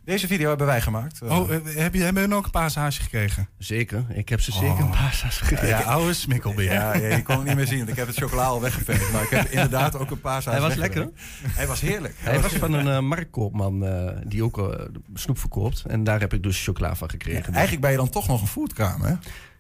[0.04, 1.22] Deze video hebben wij gemaakt.
[1.22, 3.50] Oh, heb je, hebben we ook een paashaasje gekregen?
[3.58, 4.06] Zeker.
[4.10, 4.80] Ik heb ze zeker oh.
[4.80, 5.68] een paashaasje gekregen.
[5.68, 6.72] Ja, oude smikkelbeer.
[6.72, 9.12] Ja, ja, je kon het niet meer zien, want ik heb het chocola al weggeverfd.
[9.12, 11.10] Maar ik heb inderdaad ook een paashaasje Hij was lekker,
[11.48, 12.16] Hij was heerlijk.
[12.18, 14.66] Hij, Hij was, was van een uh, marktkoopman uh, die ook uh,
[15.14, 15.84] snoep verkoopt.
[15.86, 17.44] En daar heb ik dus chocola van gekregen.
[17.46, 19.14] Ja, eigenlijk ben je dan toch nog een foodkraam, hè?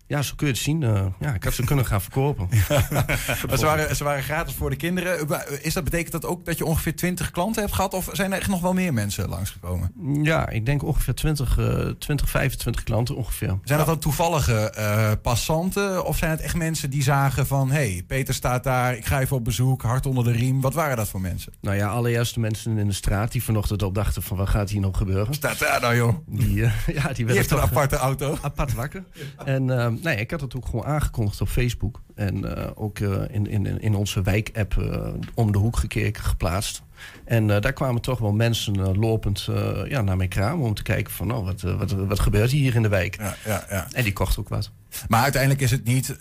[0.07, 0.81] Ja, zo kun je het zien.
[0.81, 2.49] Uh, ja, ik had ze kunnen gaan verkopen.
[3.47, 5.27] maar ze, waren, ze waren gratis voor de kinderen.
[5.61, 7.93] Is dat, betekent dat ook dat je ongeveer 20 klanten hebt gehad?
[7.93, 9.91] Of zijn er echt nog wel meer mensen langsgekomen?
[10.23, 13.59] Ja, ik denk ongeveer 20, uh, 20 25 klanten ongeveer.
[13.63, 16.05] Zijn dat dan toevallige uh, passanten?
[16.05, 17.69] Of zijn het echt mensen die zagen van...
[17.69, 20.61] hé, hey, Peter staat daar, ik ga even op bezoek, hard onder de riem.
[20.61, 21.53] Wat waren dat voor mensen?
[21.61, 24.37] Nou ja, allereerst de mensen in de straat die vanochtend al dachten van...
[24.37, 25.33] wat gaat hier nog gebeuren?
[25.33, 26.15] Staat daar nou, joh?
[26.25, 26.55] Die,
[26.93, 28.37] ja, die, die heeft een aparte auto.
[28.41, 29.03] Apart wakker.
[29.45, 29.93] En...
[29.95, 32.01] Um, nee, ik had het ook gewoon aangekondigd op Facebook.
[32.15, 36.83] En eh, ook eh, in, in, in onze wijk-app eh, om de hoek gekeken, geplaatst.
[37.25, 39.49] En daar kwamen toch wel mensen lopend
[39.87, 41.33] ja, naar mijn kraam om te kijken van...
[41.33, 43.17] Oh, wat, wat, wat gebeurt hier in de wijk?
[43.17, 43.87] Ja, ja, ja.
[43.91, 44.71] En die kocht ook wat.
[45.07, 46.17] Maar uiteindelijk is het niet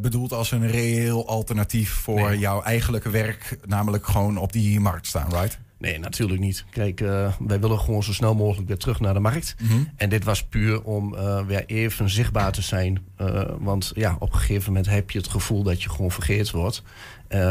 [0.00, 5.30] bedoeld als een reëel alternatief voor jouw eigenlijke werk, namelijk gewoon op die markt staan,
[5.30, 5.58] right?
[5.80, 6.64] Nee, natuurlijk niet.
[6.70, 9.54] Kijk, eh, wij willen gewoon zo snel mogelijk weer terug naar de markt.
[9.62, 9.82] Mhm.
[9.96, 12.98] En dit was puur om eh, weer even zichtbaar te zijn.
[13.16, 16.56] Eh, want ja, op een gegeven moment heb je het gevoel dat je gewoon vergeten
[16.56, 16.82] wordt.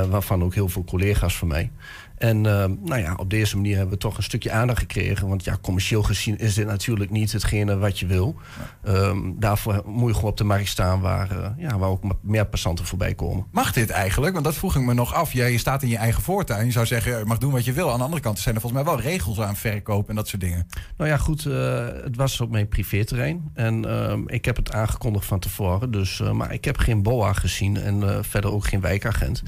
[0.09, 1.71] Waarvan ook heel veel collega's van mij.
[2.19, 5.27] En eh, nou ja, op deze manier hebben we toch een stukje aandacht gekregen.
[5.27, 8.35] Want ja, commercieel gezien is dit natuurlijk niet hetgene wat je wil.
[8.83, 12.47] Ehm, daarvoor moet je gewoon op de markt staan waar, eh, ja, waar ook meer
[12.47, 13.45] passanten voorbij komen.
[13.51, 14.33] Mag dit eigenlijk?
[14.33, 15.33] Want dat vroeg ik me nog af.
[15.33, 16.65] Jij staat in je eigen voortuin.
[16.65, 17.91] Je zou zeggen, je mag doen wat je wil.
[17.91, 20.41] Aan de andere kant zijn er volgens mij wel regels aan verkoop en dat soort
[20.41, 20.67] dingen.
[20.97, 23.51] Nou ja, goed, eh, het was op mijn privéterrein.
[23.53, 25.91] En ehm, ik heb het aangekondigd van tevoren.
[25.91, 29.43] Dus, eh, maar ik heb geen BOA gezien en verder ook geen wijkagent.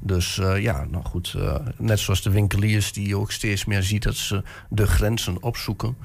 [0.00, 1.34] Dus ja, nou goed,
[1.78, 5.96] net zoals de winkeliers die je ook steeds meer ziet dat ze de grenzen opzoeken.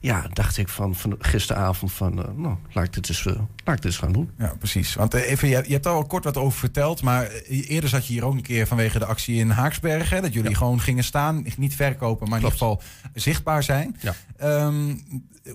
[0.00, 3.26] Ja, dacht ik van, van gisteravond van, eh, nou, laat ik dit eens,
[3.76, 4.30] dit eens gaan doen.
[4.38, 4.94] Ja, precies.
[4.94, 7.02] Want eh, even, je, je hebt er al kort wat over verteld.
[7.02, 10.16] Maar eh, eerder zat je hier ook een keer vanwege de actie in Haaksbergen.
[10.16, 12.82] hè, Dat jullie gewoon gingen staan, niet verkopen, maar in ieder geval
[13.14, 13.96] zichtbaar zijn.
[14.00, 14.14] Ja.
[14.36, 14.94] Ehm,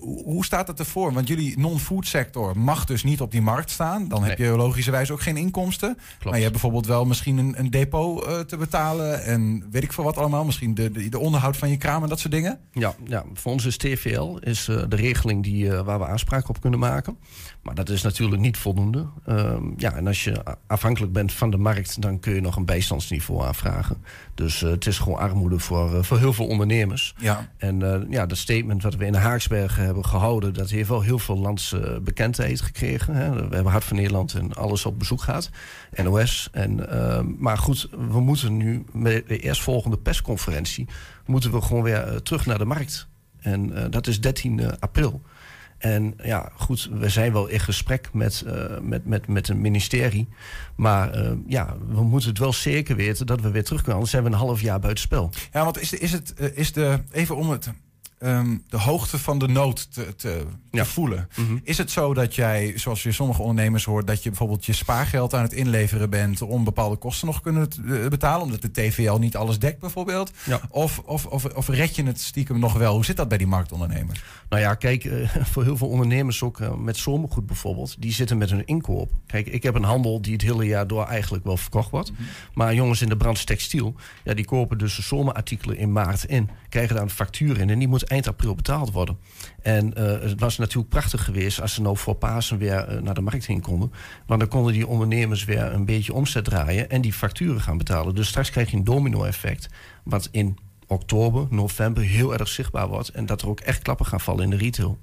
[0.00, 1.12] hoe staat het ervoor?
[1.12, 4.08] Want jullie non-food sector mag dus niet op die markt staan.
[4.08, 5.98] Dan heb je logischerwijs ook geen inkomsten.
[6.24, 9.24] Maar je hebt bijvoorbeeld wel misschien een, een depot eh, te betalen.
[9.24, 10.44] En weet ik veel wat allemaal.
[10.44, 12.58] Misschien de, de, de onderhoud van je kraam en dat soort dingen.
[12.72, 16.78] Ja, ja voor ons is TVL is, de regeling die, waar we aanspraak op kunnen
[16.78, 17.16] maken.
[17.62, 19.06] Maar dat is natuurlijk niet voldoende.
[19.26, 22.64] Ehm, ja, en als je afhankelijk bent van de markt, dan kun je nog een
[22.64, 23.96] bijstandsniveau aanvragen.
[24.34, 27.14] Dus eh, het is gewoon armoede voor, eh, voor heel veel ondernemers.
[27.18, 27.50] Ja.
[27.56, 31.18] En eh, ja, dat statement wat we in Haaksbergen hebben gehouden, dat heeft wel heel
[31.18, 33.14] veel landse bekendheid gekregen.
[33.14, 33.32] Hè.
[33.32, 35.50] We hebben Hart van Nederland en alles op bezoek gehad.
[36.02, 36.48] NOS.
[36.52, 40.88] En, ehm, maar goed, we moeten nu met de eerstvolgende persconferentie,
[41.26, 43.06] moeten we gewoon weer terug naar de markt.
[43.40, 45.22] En dat is 13 april.
[45.78, 50.28] En ja, goed, we zijn wel in gesprek met, eh, met, met, met een ministerie.
[50.76, 53.94] Maar eh, ja, we moeten het wel zeker weten dat we weer terug kunnen.
[53.94, 55.30] Anders zijn we een half jaar buitenspel.
[55.52, 57.72] Ja, want is, de, is het, eh, is de, even om het,
[58.24, 61.28] ehm, de hoogte van de nood te, te, te voelen.
[61.36, 61.58] Mhm.
[61.62, 65.34] Is het zo dat jij, zoals je sommige ondernemers hoort, dat je bijvoorbeeld je spaargeld
[65.34, 69.36] aan het inleveren bent om bepaalde kosten nog kunnen eh, betalen, omdat de TVL niet
[69.36, 70.30] alles dekt bijvoorbeeld?
[70.44, 70.60] Ja.
[70.70, 72.94] Of, of, of, of red je het stiekem nog wel?
[72.94, 74.22] Hoe zit dat bij die marktondernemers?
[74.48, 78.38] Nou ja, kijk, eh, voor heel veel ondernemers, ook eh, met zomergoed bijvoorbeeld, die zitten
[78.38, 79.10] met hun inkoop.
[79.26, 82.12] Kijk, ik heb een handel die het hele jaar door eigenlijk wel verkocht wordt.
[82.54, 86.50] Maar jongens in de branche textiel, ja, die kopen dus de zomerartikelen in maart in,
[86.68, 89.18] krijgen daar een factuur in en die moet eind april betaald worden.
[89.62, 93.14] En eh, het was natuurlijk prachtig geweest als ze nou voor Pasen weer eh, naar
[93.14, 93.92] de markt heen konden.
[94.26, 98.14] Want dan konden die ondernemers weer een beetje omzet draaien en die facturen gaan betalen.
[98.14, 99.68] Dus straks krijg je een domino-effect,
[100.04, 103.08] wat in oktober, november heel erg zichtbaar wordt.
[103.08, 104.98] En dat er ook echt klappen gaan vallen in de retail.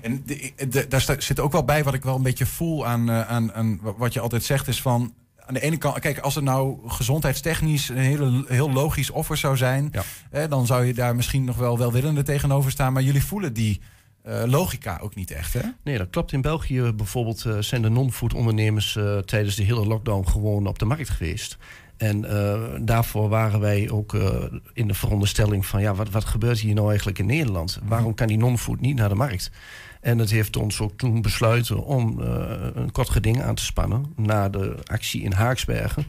[0.00, 0.22] En
[0.68, 3.52] de- daar zit ook wel bij wat ik wel een beetje voel aan, eh, aan,
[3.52, 5.14] aan wat je altijd zegt, is van.
[5.50, 9.56] Aan de ene kant, kijk, als het nou gezondheidstechnisch een hele, heel logisch offer zou
[9.56, 9.92] zijn,
[10.48, 12.92] dan zou je daar misschien nog wel welwillende tegenover staan.
[12.92, 13.80] Maar jullie voelen die
[14.22, 15.60] eh, logica ook niet echt, hè?
[15.84, 16.32] Nee, dat klopt.
[16.32, 20.78] In België bijvoorbeeld eh, zijn de non-food ondernemers eh, tijdens de hele lockdown gewoon op
[20.78, 21.58] de markt geweest.
[21.96, 22.20] En
[22.84, 24.14] daarvoor waren wij ook
[24.72, 27.80] in de veronderstelling van ja, wat, wat gebeurt hier nou eigenlijk in Nederland?
[27.84, 29.50] Waarom kan die non-food niet naar de markt?
[30.00, 34.12] En dat heeft ons ook toen besluiten om eh, een kort geding aan te spannen
[34.16, 36.04] na de actie in Haaksbergen.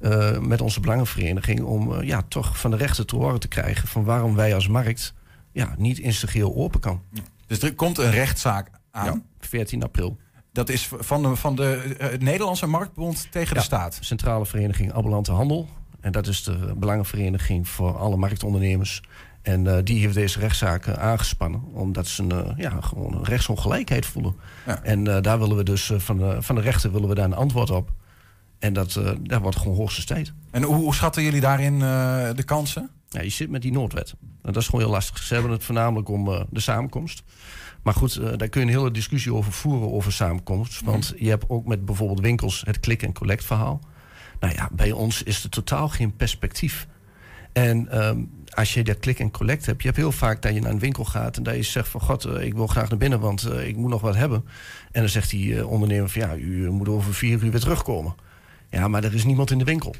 [0.00, 3.88] eh, met onze belangenvereniging om eh, ja, toch van de rechter te horen te krijgen
[3.88, 5.14] van waarom wij als markt
[5.52, 7.02] ja, niet in zijn geheel open kan.
[7.46, 9.04] Dus er komt een rechtszaak aan.
[9.04, 10.16] Ja, 14 april.
[10.52, 13.98] Dat is van de, van de Nederlandse Marktbond tegen de staat.
[14.00, 15.68] Centrale Vereniging Ambulante Handel.
[16.00, 19.02] En dat is de belangenvereniging voor alle marktondernemers.
[19.46, 21.62] En eh, die heeft deze rechtszaak eh, aangespannen.
[21.72, 24.36] Omdat ze een, eh, ja, gewoon een rechtsongelijkheid voelen.
[24.66, 24.82] Ja.
[24.82, 27.70] En daar willen we dus van, de, van de rechter willen we daar een antwoord
[27.70, 27.92] op.
[28.58, 30.32] En dat, dat wordt gewoon hoogste tijd.
[30.50, 32.90] En hoe, hoe schatten jullie daarin de kansen?
[33.08, 34.14] Ja, je zit met die noodwet.
[34.20, 35.22] En dat is gewoon heel lastig.
[35.22, 37.22] Ze hebben het voornamelijk om de samenkomst.
[37.82, 40.80] Maar goed, daar kun je een hele discussie over voeren over samenkomst.
[40.84, 43.80] Want je hebt ook met bijvoorbeeld winkels het click-and-collect verhaal.
[44.40, 46.86] Nou ja, bij ons is er totaal geen perspectief.
[47.52, 48.18] En ehm,
[48.56, 49.80] als je dat click-and-collect hebt...
[49.80, 51.36] je hebt heel vaak dat je naar een winkel gaat...
[51.36, 52.00] en dat je zegt van...
[52.00, 54.44] god, eh, ik wil graag naar binnen, want eh, ik moet nog wat hebben.
[54.92, 56.20] En dan zegt die eh, ondernemer van...
[56.20, 58.14] ja, u moet over vier uur weer terugkomen.
[58.70, 59.94] Ja, maar er is niemand in de winkel.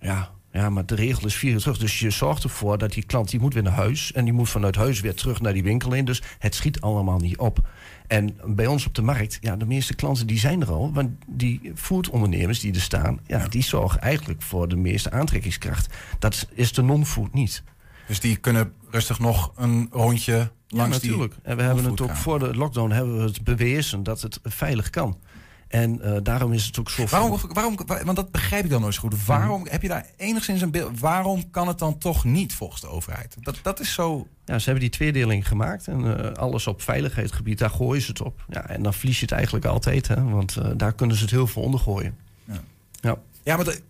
[0.00, 1.78] Ja, Ja, maar de regel is vier uur terug.
[1.78, 4.12] Dus je zorgt ervoor dat die klant die moet weer naar huis.
[4.12, 6.04] En die moet vanuit huis weer terug naar die winkel in.
[6.04, 7.68] Dus het schiet allemaal niet op.
[8.06, 10.92] En bij ons op de markt, ja, de meeste klanten die zijn er al.
[10.92, 15.94] Want die foodondernemers die er staan, ja, die zorgen eigenlijk voor de meeste aantrekkingskracht.
[16.18, 17.62] Dat is de non-food niet.
[18.06, 21.34] Dus die kunnen rustig nog een rondje Ja, langs die natuurlijk.
[21.42, 24.90] En we hebben het ook voor de lockdown hebben we het bewezen dat het veilig
[24.90, 25.18] kan.
[25.68, 27.06] En eh, daarom is het ook zo.
[27.06, 29.24] Waarom, waarom, wa- want dat begrijp ik dan nooit zo goed.
[29.24, 30.98] Waarom heb je daar enigszins een beeld?
[31.00, 33.36] Waarom kan het dan toch niet volgens de overheid?
[33.40, 34.26] Dat, dat is zo.
[34.44, 38.20] Ja, ze hebben die tweedeling gemaakt en eh, alles op veiligheidsgebied, daar gooien ze het
[38.20, 38.44] op.
[38.48, 41.30] Ja, en dan verlies je het eigenlijk altijd, hè, want eh, daar kunnen ze het
[41.30, 42.16] heel veel onder gooien.
[42.44, 42.60] Ja.
[43.00, 43.16] Ja.
[43.42, 43.80] Ja, maar de-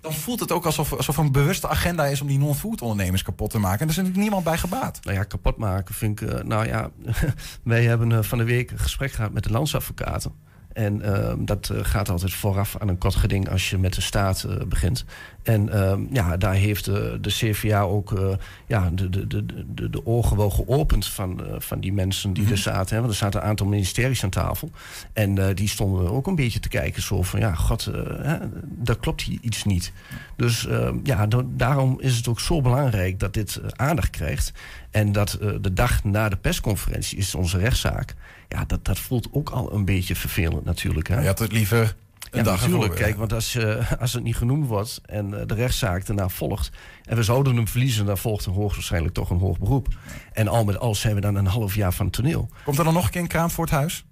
[0.00, 3.50] dan voelt het ook alsof, alsof een bewuste agenda is om die non-food ondernemers kapot
[3.50, 3.80] te maken.
[3.80, 4.98] En daar is natuurlijk niemand bij gebaat.
[5.02, 6.28] Nou ja, kapot maken vind ik.
[6.28, 6.90] eh, nou ja,
[7.62, 10.32] wij hebben eh, van de week een gesprek gehad met de landsadvocaten.
[10.72, 14.00] En ehm, dat eh, gaat altijd vooraf aan een kort geding als je met de
[14.00, 15.04] staat eh, begint.
[15.42, 20.36] En ehm, ja, daar heeft eh, de CVA ook ja, de, de, de, de, ogen
[20.36, 22.94] wel geopend van, van die mensen die er zaten.
[22.94, 23.00] Hè?
[23.00, 24.70] Want er zaten een aantal ministeries aan tafel.
[25.12, 27.40] En die stonden ook een beetje te kijken zo van...
[27.40, 27.84] ja, god,
[28.22, 29.92] hè, daar klopt hier iets niet.
[30.36, 34.52] Dus ehm, ja, da- daarom is het ook zo belangrijk dat dit aandacht krijgt.
[34.90, 38.14] En dat eh, de dag na de persconferentie is onze rechtszaak.
[38.48, 41.08] Ja, dat, dat voelt ook al een beetje vervelend natuurlijk.
[41.08, 41.20] Hè?
[41.20, 41.96] Je had het liever
[42.30, 42.94] een ja, dag natuurlijk.
[42.94, 46.70] Kijk, want als, eh, als het niet genoemd wordt en eh, de rechtszaak daarna volgt...
[47.04, 49.88] en we zouden hem verliezen, dan volgt er hoogstwaarschijnlijk toch een hoog beroep.
[50.32, 52.48] En al met al zijn we dan een half jaar van het toneel.
[52.64, 54.04] Komt er dan nog een keer een kraam voor het huis?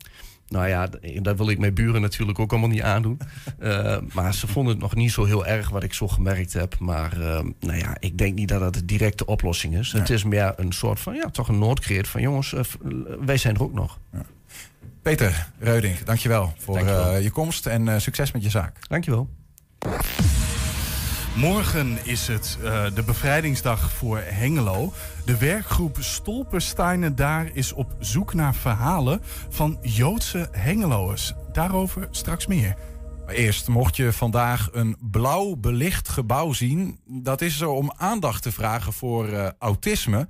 [0.48, 3.18] Nou ja, d- dat wil ik mijn buren natuurlijk ook allemaal niet aandoen.
[3.58, 6.78] Eh, maar ze vonden het nog niet zo heel erg wat ik zo gemerkt heb.
[6.78, 9.92] Maar eh, nou ja, ik denk niet dat dat de directe oplossing is.
[9.92, 12.20] Het is meer een soort van, ja, toch een noodkreet van...
[12.20, 12.60] jongens, eh,
[13.20, 13.98] wij zijn er ook nog.
[15.02, 17.10] Peter Reudink, dankjewel voor Dankjewel.
[17.12, 18.76] eh, je komst en eh, succes met je zaak.
[18.88, 19.28] Dankjewel.
[21.38, 24.92] Morgen is het eh, de bevrijdingsdag voor Hengelo.
[25.24, 31.32] De werkgroep Stolpersteinen daar is op zoek naar verhalen van Joodse Hengeloers.
[31.52, 32.76] Daarover straks meer.
[33.26, 38.42] Maar eerst, mocht je vandaag een blauw belicht gebouw zien, dat is er om aandacht
[38.42, 40.28] te vragen voor eh, autisme.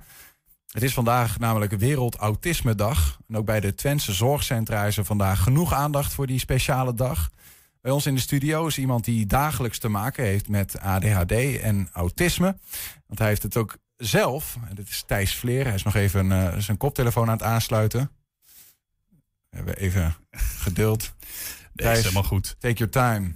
[0.71, 3.17] Het is vandaag namelijk Wereld Autisme Dag.
[3.27, 7.29] En ook bij de Twentse zorgcentra is er vandaag genoeg aandacht voor die speciale dag.
[7.89, 11.89] Bij ons in de studio is iemand die dagelijks te maken heeft met ADHD en
[11.93, 12.57] autisme.
[13.07, 14.57] Want hij heeft het ook zelf.
[14.69, 15.65] En dit is Thijs Vleer.
[15.65, 18.11] Hij is nog even eh, zijn koptelefoon aan het aansluiten.
[19.49, 20.15] We hebben even
[20.65, 21.13] geduld.
[21.73, 22.55] Nee, is helemaal goed.
[22.59, 23.33] Take your time.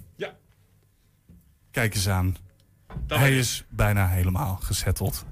[1.71, 2.35] Kijk eens aan.
[3.07, 5.25] Hij is bijna helemaal gezetteld.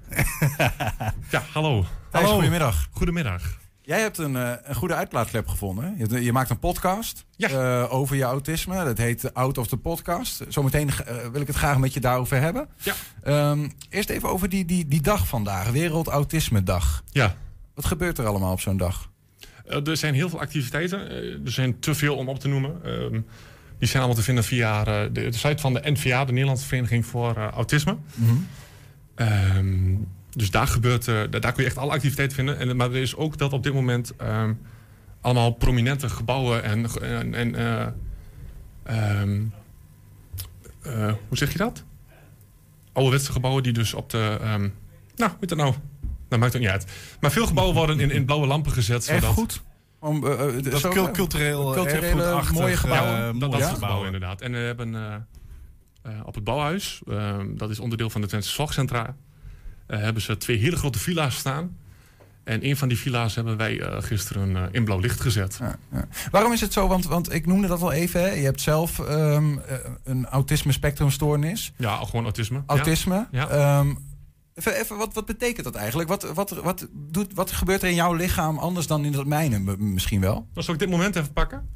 [1.30, 1.86] Ja, hallo.
[2.12, 2.88] Thijs, goedemiddag.
[2.92, 3.60] Goedemiddag.
[3.92, 5.96] Jij hebt een, eh, een goede uitlaatklep gevonden.
[5.98, 8.84] Je, je maakt een podcast eh, over je autisme.
[8.84, 10.44] Dat heet Out of the Podcast.
[10.48, 12.68] Zometeen eh, wil ik het graag met je daarover hebben.
[12.78, 12.94] Ja.
[13.24, 15.70] Ehm, eerst even over die, die, die dag vandaag.
[15.70, 17.04] Wereld Autisme Dag.
[17.12, 17.36] Ja.
[17.74, 19.10] Wat gebeurt er allemaal op zo'n dag?
[19.66, 21.10] Er zijn heel veel activiteiten.
[21.46, 22.84] Er zijn te veel om op te noemen.
[22.84, 23.22] Ehm,
[23.80, 27.06] die zijn allemaal te vinden via de, de site van de NVA, de Nederlandse Vereniging
[27.06, 27.98] voor Autisme.
[29.16, 29.96] Ehm,
[30.32, 32.58] dus daar, gebeurt, eh, daar daar kun je echt alle activiteiten vinden.
[32.58, 34.54] En, maar er is ook dat op dit moment ehm,
[35.22, 37.88] allemaal prominente gebouwen en, en, en eh,
[38.84, 39.42] ehm,
[40.82, 41.84] eh, hoe zeg je dat?
[42.94, 44.38] Ouderwetse gebouwen die dus op de.
[44.42, 44.60] ehm,
[45.16, 45.74] nou, hoe heet dat nou?
[46.30, 46.86] Dat maakt het niet uit.
[47.20, 49.08] Maar veel gebouwen worden in, in blauwe lampen gezet.
[49.08, 49.62] Echt zodat- goed?
[50.00, 53.40] Om, Dat cul- cultureel, culturele, erfgoedachtig, mooie gebouwen.
[53.40, 53.66] dat, dat Ja?
[53.66, 54.42] soort gebouwen inderdaad.
[54.42, 55.14] En we hebben eh,
[56.02, 57.02] eh, op het bouwhuis,
[57.56, 59.16] dat is onderdeel van de Twentse Zorgcentra,
[60.00, 61.78] hebben ze twee hele grote villa's staan.
[62.44, 65.60] En een van die villa's hebben wij eh, gisteren eh, in blauw licht gezet.
[66.32, 66.88] Waarom is het zo?
[66.88, 68.22] Want, want ik noemde dat al even.
[68.22, 68.30] Hè?
[68.30, 71.74] Je hebt zelf ehm, eh, een autisme spectrumstoornis.
[71.78, 72.64] Ja, gewoon autisme.
[72.66, 73.28] Autisme.
[73.32, 73.50] Ja.
[73.50, 73.94] Ehm,
[74.54, 76.10] even, even, wat, wat betekent dat eigenlijk?
[76.10, 79.78] Wat, wat, wat, doet, wat gebeurt er in jouw lichaam anders dan in dat mijne
[79.78, 80.48] misschien wel?
[80.54, 81.70] Dan zal ik dit moment even pakken.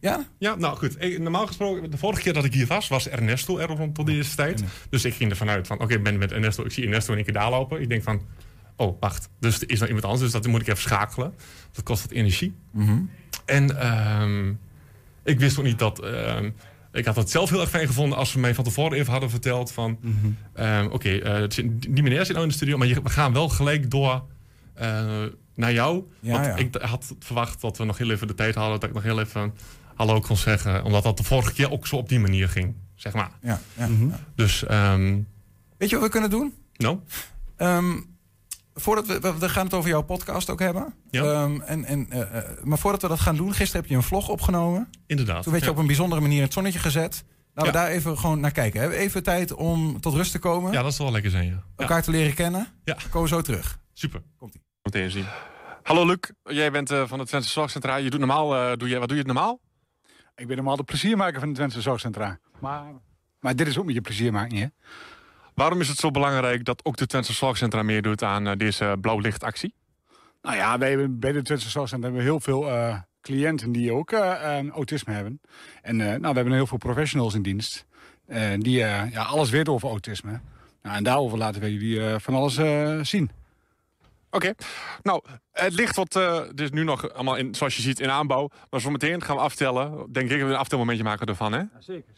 [0.00, 0.26] Ja?
[0.38, 1.02] Ja, nou goed.
[1.02, 4.06] Ik- normaal gesproken, de vorige keer dat ik hier was, was Ernesto er rond tot
[4.06, 4.64] deze tijd.
[4.90, 7.16] Dus ik ging ervan uit van, oké, ik ben met Ernesto, ik zie Ernesto in
[7.16, 7.80] één keer daar lopen.
[7.80, 8.22] Ik denk van,
[8.76, 11.34] oh, wacht, dus er is nog iemand anders, dus dat moet ik even schakelen.
[11.72, 12.54] Dat kost wat energie.
[12.72, 12.98] Mhm.
[13.44, 14.48] En ehm,
[15.24, 16.04] ik wist ook niet dat...
[16.04, 16.50] ehm,
[16.92, 19.30] ik had het zelf heel erg fijn gevonden als ze mij van tevoren even hadden
[19.30, 19.98] verteld van...
[20.54, 23.08] ehm, Oké, eh, het zit- die meneer zit nou in de studio, maar je- we
[23.10, 24.24] gaan wel gelijk door
[24.74, 25.22] eh,
[25.54, 26.04] naar jou.
[26.20, 26.56] Ja, want ja.
[26.56, 28.80] ik had verwacht dat we nog heel even de tijd hadden...
[28.80, 29.54] dat ik nog heel even
[30.00, 30.84] hallo kon zeggen.
[30.84, 33.30] Omdat dat de vorige keer ook zo op die manier ging, zeg maar.
[33.42, 33.88] Ja, ja.
[34.34, 35.18] Dus, ehm,
[35.78, 36.54] Weet je wat we kunnen doen?
[36.76, 36.98] nou,
[37.56, 38.00] Ehm,
[38.74, 40.94] voordat we, we, gaan het over jouw podcast ook hebben.
[41.10, 41.22] Ja.
[41.22, 44.02] Ehm, en, en, eh, eh, maar voordat we dat gaan doen, gisteren heb je een
[44.02, 44.88] vlog opgenomen.
[45.06, 45.42] inderdaad.
[45.42, 47.24] Toen werd je op een bijzondere manier in het zonnetje gezet.
[47.54, 48.80] Laten we daar even gewoon naar kijken.
[48.80, 50.72] Hebben we even tijd om tot rust te komen?
[50.72, 51.62] Ja, dat zal wel lekker zijn, ja.
[51.76, 52.68] Elkaar te leren kennen?
[52.84, 52.94] Ja.
[52.94, 53.78] Dan komen we zo terug.
[53.92, 54.22] Super.
[54.36, 54.62] Komt-ie.
[54.82, 55.26] Meteen zien.
[55.82, 57.96] Hallo Luc, jij bent eh, van het Twentse Zorgcentra.
[57.96, 59.60] Je doet normaal, eh, doe je, wat doe je het normaal?
[60.40, 62.38] Ik ben normaal de pleziermaker van het Twentse Zorgcentra.
[62.58, 62.84] Maar,
[63.40, 64.66] maar dit is ook met je plezier maken, hè?
[65.54, 69.18] Waarom is het zo belangrijk dat ook de Twentse Zorgcentra meedoet aan eh, deze blauw
[69.18, 69.74] lichtactie?
[70.42, 73.92] Nou ja, wij hebben bij de Twentse Zorgcentra hebben we heel veel eh, cliënten die
[73.92, 75.40] ook eh, eh, autisme hebben.
[75.82, 77.86] En eh, nou, we hebben heel veel professionals in dienst.
[78.26, 80.40] eh, die ja, alles weten over autisme.
[80.82, 83.30] Nou, en daarover laten wij jullie van alles eh, zien.
[84.30, 84.54] Oké,
[85.02, 85.22] nou,
[85.52, 86.12] het ligt wat,
[86.48, 88.50] dit is nu nog allemaal in, zoals je ziet in aanbouw.
[88.70, 90.12] Maar zo meteen gaan we aftellen.
[90.12, 91.62] Denk ik dat we een aftelmomentje maken ervan, hè?
[91.78, 92.14] zeker.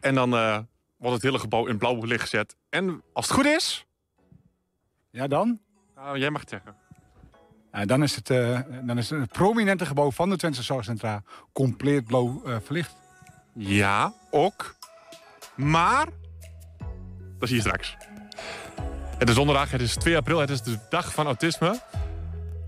[0.00, 0.58] En dan eh,
[0.96, 2.56] wordt het hele gebouw in blauw licht gezet.
[2.68, 3.86] En als het goed is...
[5.10, 5.60] Ja, dan?
[5.94, 6.76] Nou, jij mag het zeggen.
[7.72, 12.04] Ja, dan, is het, eh, dan is het prominente gebouw van de Twentse Zorgcentra compleet
[12.04, 12.96] blauw verlicht.
[13.54, 14.74] Ja, ook.
[15.56, 16.06] Maar,
[17.38, 17.96] dat zie je straks.
[19.24, 21.80] Het is donderdag, het is 2 april, het is de dag van autisme.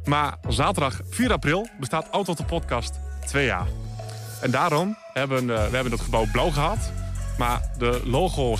[0.04, 3.66] Maar zaterdag 4 april bestaat Auto de Podcast twee jaar.
[4.40, 6.92] En daarom hebben eh, we hebben het gebouw blauw gehad.
[7.38, 8.56] Maar de logo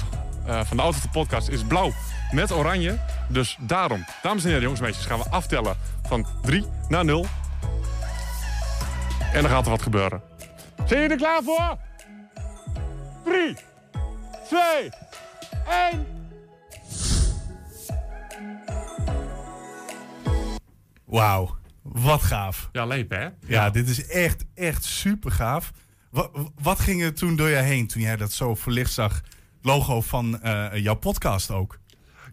[0.46, 1.92] eh, van de Auto de Podcast is blauw
[2.30, 2.98] met oranje.
[3.28, 5.76] Dus daarom, dames en heren, jongens en meisjes, gaan we aftellen
[6.06, 7.26] van 3 naar 0.
[9.32, 10.22] En dan gaat er wat gebeuren.
[10.86, 11.76] Zijn jullie er klaar voor?
[13.24, 13.56] 3,
[14.48, 14.90] 2,
[15.90, 16.15] 1.
[21.06, 22.68] Wauw, wat gaaf.
[22.72, 23.28] Ja, leep hè?
[23.46, 25.72] Ja, dit is echt, echt super gaaf.
[26.10, 26.30] Wat,
[26.62, 29.22] wat ging er toen door je heen toen jij dat zo verlicht zag?
[29.62, 31.78] Logo van eh, jouw podcast ook.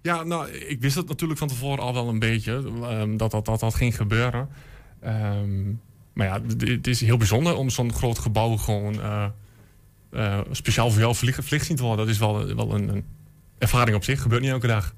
[0.01, 2.71] Ja, nou, ik wist het natuurlijk van tevoren al wel een beetje.
[2.81, 4.49] ehm, dat, dat, dat dat ging gebeuren.
[5.01, 5.63] Ehm,
[6.13, 9.25] maar ja, het is heel bijzonder om zo'n groot gebouw gewoon eh,
[10.11, 12.05] eh, speciaal voor jou verlicht, verlicht zien te worden.
[12.05, 13.05] Dat is wel, wel een, een
[13.57, 14.21] ervaring op zich.
[14.21, 14.93] Gebeurt niet elke dag.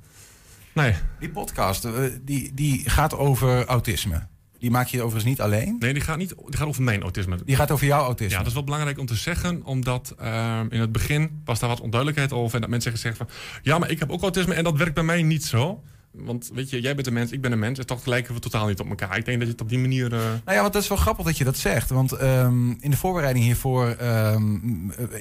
[0.75, 0.93] Nee.
[1.19, 4.27] Die podcast, eh, die, die gaat over autisme.
[4.59, 5.75] Die maak je overigens niet alleen.
[5.79, 7.37] Nee, die gaat, niet, die gaat over mijn autisme.
[7.45, 8.31] Die gaat over jouw autisme.
[8.31, 11.69] Ja, dat is wel belangrijk om te zeggen, omdat ehm, in het begin was daar
[11.69, 12.55] wat onduidelijkheid over.
[12.55, 15.03] En dat mensen zeggen van, ja, maar ik heb ook autisme en dat werkt bij
[15.03, 15.83] mij niet zo.
[16.17, 17.79] Want weet je, jij bent een mens, ik ben een mens.
[17.79, 19.17] En toch lijken we totaal niet op elkaar.
[19.17, 20.13] Ik denk dat je het op die manier...
[20.13, 21.89] eh, Nou ja, want dat is wel grappig dat je dat zegt.
[21.89, 24.43] Want ehm, in de voorbereiding hiervoor, ehm,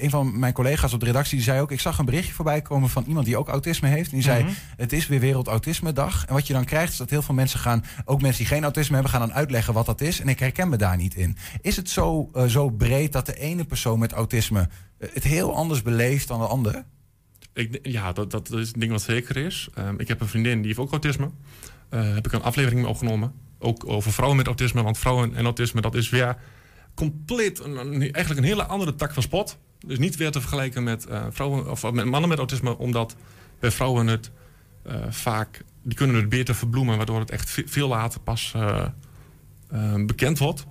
[0.01, 2.61] een van mijn collega's op de redactie die zei ook: Ik zag een berichtje voorbij
[2.61, 4.09] komen van iemand die ook autisme heeft.
[4.09, 4.51] En die zei: Mhm.
[4.77, 6.25] Het is weer Wereld Autisme Dag.
[6.25, 8.63] En wat je dan krijgt, is dat heel veel mensen gaan, ook mensen die geen
[8.63, 10.19] autisme hebben, gaan dan uitleggen wat dat is.
[10.19, 11.37] En ik herken me daar niet in.
[11.61, 15.55] Is het zo, eh, zo breed dat de ene persoon met autisme eh, het heel
[15.55, 16.85] anders beleeft dan de andere?
[17.55, 19.67] Ik, ja, dat, dat is een ding wat zeker is.
[19.73, 21.29] Ehm, ik heb een vriendin die heeft ook autisme.
[21.89, 23.33] Eh heb ik een aflevering mee opgenomen.
[23.59, 24.83] Ook over vrouwen met autisme.
[24.83, 26.37] Want vrouwen en autisme, dat is weer
[26.93, 29.57] compleet een, eigenlijk een hele andere tak van sport.
[29.85, 32.77] Dus niet weer te vergelijken met, eh, vrouwen, of met mannen met autisme.
[32.77, 33.15] Omdat
[33.59, 34.31] bij vrouwen het
[34.83, 35.63] eh, vaak...
[35.83, 36.97] Die kunnen het beter verbloemen.
[36.97, 38.85] Waardoor het echt ve- veel later pas eh,
[39.69, 40.65] eh, bekend wordt.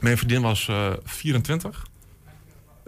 [0.00, 1.86] Mijn vriendin was eh 24.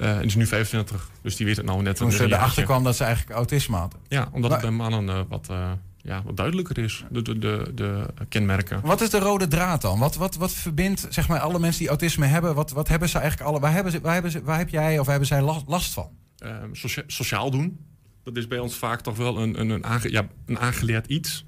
[0.02, 1.10] Eh, en is nu 25.
[1.22, 3.76] Dus die weet het nou net Toen een ze erachter kwam dat ze eigenlijk autisme
[3.76, 3.96] had.
[4.08, 7.38] Ja, omdat Maar- het bij mannen eh, wat, eh, ja, wat duidelijker is, de, de,
[7.38, 8.80] de, de kenmerken.
[8.80, 9.98] Wat is de rode draad dan?
[9.98, 12.54] Wat, wat, wat verbindt zeg maar, alle mensen die autisme hebben?
[12.54, 13.60] Wat, wat hebben ze eigenlijk alle?
[13.60, 16.10] Waar, hebben ze, waar, hebben ze, waar heb jij of hebben zij last, last van?
[16.38, 17.78] Ehm, socia- sociaal doen,
[18.24, 21.44] dat is bij ons vaak toch wel een, een, een, aange- ja, een aangeleerd iets.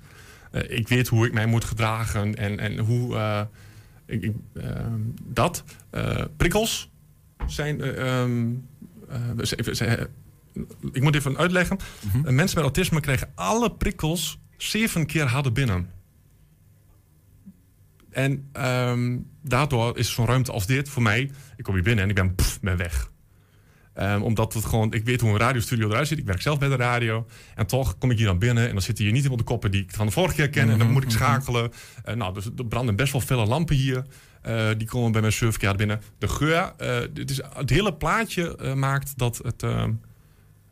[0.50, 3.16] Eh, ik weet hoe ik mij moet gedragen en, en hoe...
[3.16, 3.40] eh,
[4.06, 5.64] ik, ik, ehm, dat.
[5.90, 6.90] Eh, prikkels
[7.46, 7.80] zijn...
[7.80, 8.52] eh, ehm,
[9.08, 10.08] eh, ze- ze-
[10.92, 11.76] ik moet even uitleggen.
[12.12, 15.90] Eh, mensen met autisme krijgen alle prikkels zeven keer harder binnen.
[18.10, 21.30] En ehm, daardoor is zo'n ruimte als dit voor mij...
[21.56, 23.10] Ik kom hier binnen en ik ben, pff, ben weg.
[23.94, 26.18] Ehm, omdat het gewoon, ik weet hoe een radiostudio eruit ziet.
[26.18, 27.26] Ik werk zelf bij de radio.
[27.54, 29.70] En toch kom ik hier dan binnen en dan zitten hier niet iemand de koppen
[29.70, 30.70] die ik van de vorige keer ken.
[30.70, 31.72] En dan moet ik schakelen.
[32.04, 34.04] Eh, nou, dus er branden best wel felle lampen hier.
[34.44, 36.00] Eh, die komen bij mijn surfkaart binnen.
[36.18, 39.60] De geur, eh, dit is, het hele plaatje eh, maakt dat het,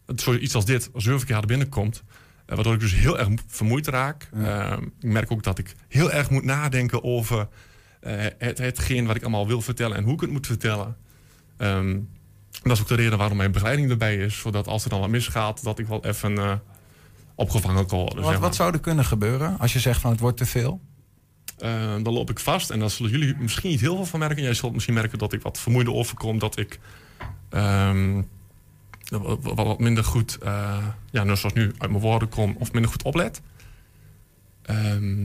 [0.07, 2.03] het zoiets als dit, als surfkaart binnenkomt.
[2.47, 4.29] eh, waardoor ik dus heel erg vermoeid raak.
[4.35, 7.49] Ehm, ik merk ook dat ik heel erg moet nadenken over
[8.01, 10.97] eh, het, hetgeen wat ik allemaal wil vertellen en hoe ik het moet vertellen.
[11.57, 11.99] Ehm,
[12.63, 14.39] dat is ook de reden waarom mijn begeleiding erbij is.
[14.39, 16.53] Zodat als er dan wat misgaat, dat ik wel even eh,
[17.35, 18.17] opgevangen kan worden.
[18.17, 18.49] Wat, zeg maar.
[18.49, 20.81] wat zou er kunnen gebeuren als je zegt van het wordt te veel?
[21.63, 24.43] Eh, dan loop ik vast en dan zullen jullie misschien niet heel veel van merken.
[24.43, 26.39] Jij zult misschien merken dat ik wat vermoeider overkom.
[26.39, 26.79] Dat ik
[27.49, 28.23] ehm,
[29.41, 33.03] wat, minder goed, eh, ja, nou, zoals nu uit mijn woorden kom, of minder goed
[33.03, 33.41] oplet.
[34.63, 35.23] Ehm,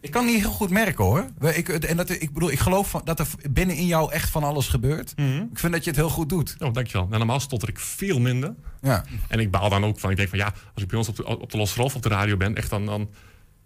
[0.00, 1.26] Ik kan niet heel goed merken hoor.
[1.40, 4.44] Ik, en dat, ik bedoel, ik geloof van, dat er binnen in jou echt van
[4.44, 5.14] alles gebeurt.
[5.50, 6.56] Ik vind dat je het heel goed doet.
[6.58, 7.06] Oh, dankjewel.
[7.06, 8.54] Nou, normaal stotter ik veel minder.
[8.80, 9.04] Ja.
[9.28, 11.16] En ik baal dan ook van, ik denk van ja, als ik bij ons op
[11.16, 13.08] de, op de Losse Rolf op de radio ben, echt dan, dan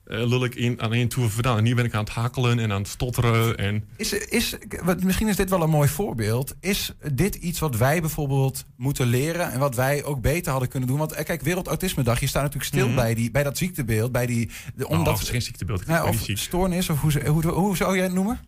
[0.08, 1.58] lul ik in, aan één toer vandaan.
[1.58, 3.56] En hier ben ik aan het hakelen en aan het stotteren.
[3.56, 4.56] En Is, is,
[5.02, 6.54] misschien is dit wel een mooi voorbeeld.
[6.60, 10.88] Is dit iets wat wij bijvoorbeeld moeten leren en wat wij ook beter hadden kunnen
[10.88, 10.98] doen?
[10.98, 12.94] Want eh, kijk, Wereld Autisme Dag, je staat natuurlijk stil Mhm.
[12.96, 14.46] bij, die, bij dat ziektebeeld, bij die...
[14.46, 16.38] De, Nou, omdat, het is geen ziektebeeld, Nou, of ziek.
[16.38, 18.40] stoornis, of hoe, ze- hoe, hoe zou jij het noemen?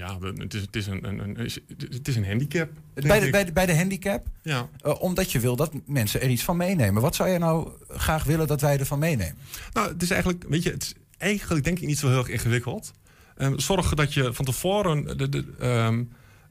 [0.00, 1.50] Ja, het is, het is, een, een, een,
[1.90, 2.70] het is een handicap.
[2.94, 4.26] Bij de, bij, de, bij de handicap?
[4.42, 4.68] Ja.
[4.80, 7.02] Eh, omdat je wil dat mensen er iets van meenemen.
[7.02, 9.36] Wat zou jij nou graag willen dat wij ervan meenemen?
[9.72, 12.28] Nou, het is eigenlijk, weet je, het is eigenlijk denk ik niet zo heel erg
[12.28, 12.92] ingewikkeld.
[13.36, 16.04] Ehm, zorg dat je van tevoren de, de, ehm,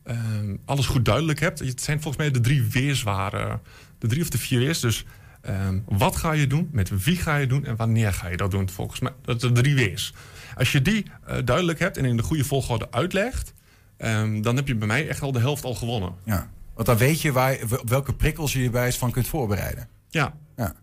[0.03, 1.59] ehm, alles goed duidelijk hebt.
[1.59, 3.61] Het zijn volgens mij de drie weerswaren,
[3.97, 4.79] de drie of de vier weers.
[4.79, 5.05] Dus
[5.41, 8.51] ehm, wat ga je doen, met wie ga je doen en wanneer ga je dat
[8.51, 8.69] doen?
[8.69, 10.13] Volgens mij, dat zijn drie weers.
[10.55, 13.53] Als je die eh, duidelijk hebt en in de goede volgorde uitlegt,
[13.97, 16.13] ehm, dan heb je bij mij echt al de helft al gewonnen.
[16.25, 16.49] Ja.
[16.73, 19.87] Want dan weet je waar, op welke prikkels je je bij van kunt voorbereiden.
[20.09, 20.33] Ja.
[20.55, 20.73] ja.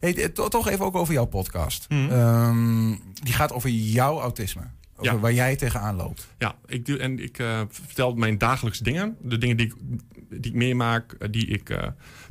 [0.00, 1.86] Hey, eh, to- toch even ook over jouw podcast.
[1.88, 2.10] Mhm.
[2.10, 2.88] Ehm,
[3.22, 4.62] die gaat over jouw autisme.
[4.96, 5.18] Over Ja.
[5.18, 6.26] waar jij tegenaan loopt.
[6.38, 9.16] Ja, ik, doe, en ik eh, vertel mijn dagelijkse dingen.
[9.22, 9.74] De dingen die ik,
[10.42, 11.70] die ik meemaak, die ik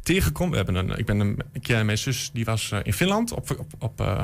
[0.05, 0.49] tegenkom.
[0.49, 3.31] We hebben een, ik ben een, een keer mijn zus, die was eh, in Finland
[3.31, 4.23] op, op, op, eh,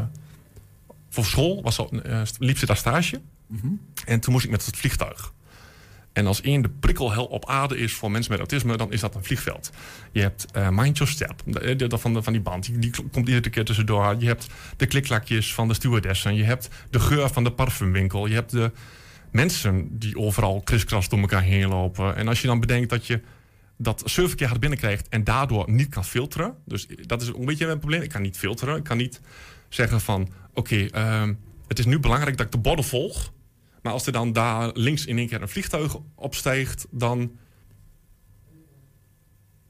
[1.09, 1.61] voor school.
[1.61, 3.21] Was al, eh, liep ze daar stage.
[3.47, 3.67] Mhm.
[4.05, 5.33] En toen moest ik met het vliegtuig.
[6.13, 9.15] En als één de prikkelhel op aarde is voor mensen met autisme, dan is dat
[9.15, 9.71] een vliegveld.
[10.11, 12.79] Je hebt eh Mind Your Step, de- de- de- van, de, van die band, die,
[12.79, 14.15] die komt iedere keer tussendoor.
[14.19, 16.35] Je hebt de kliklakjes van de stewardessen.
[16.35, 18.25] Je hebt de geur van de parfumwinkel.
[18.25, 18.71] Je hebt de
[19.31, 22.15] mensen die overal kriskras door elkaar heen lopen.
[22.15, 23.21] En als je dan bedenkt dat je
[23.81, 26.55] dat zeven keer hard binnenkrijgt en daardoor niet kan filteren.
[26.65, 28.01] Dus dat is een beetje mijn probleem.
[28.01, 28.75] Ik kan niet filteren.
[28.75, 29.21] Ik kan niet
[29.69, 31.33] zeggen van, oké, ehm,
[31.67, 33.33] het is nu belangrijk dat ik de borden volg.
[33.81, 37.31] Maar als er dan daar links in één keer een vliegtuig opstijgt, dan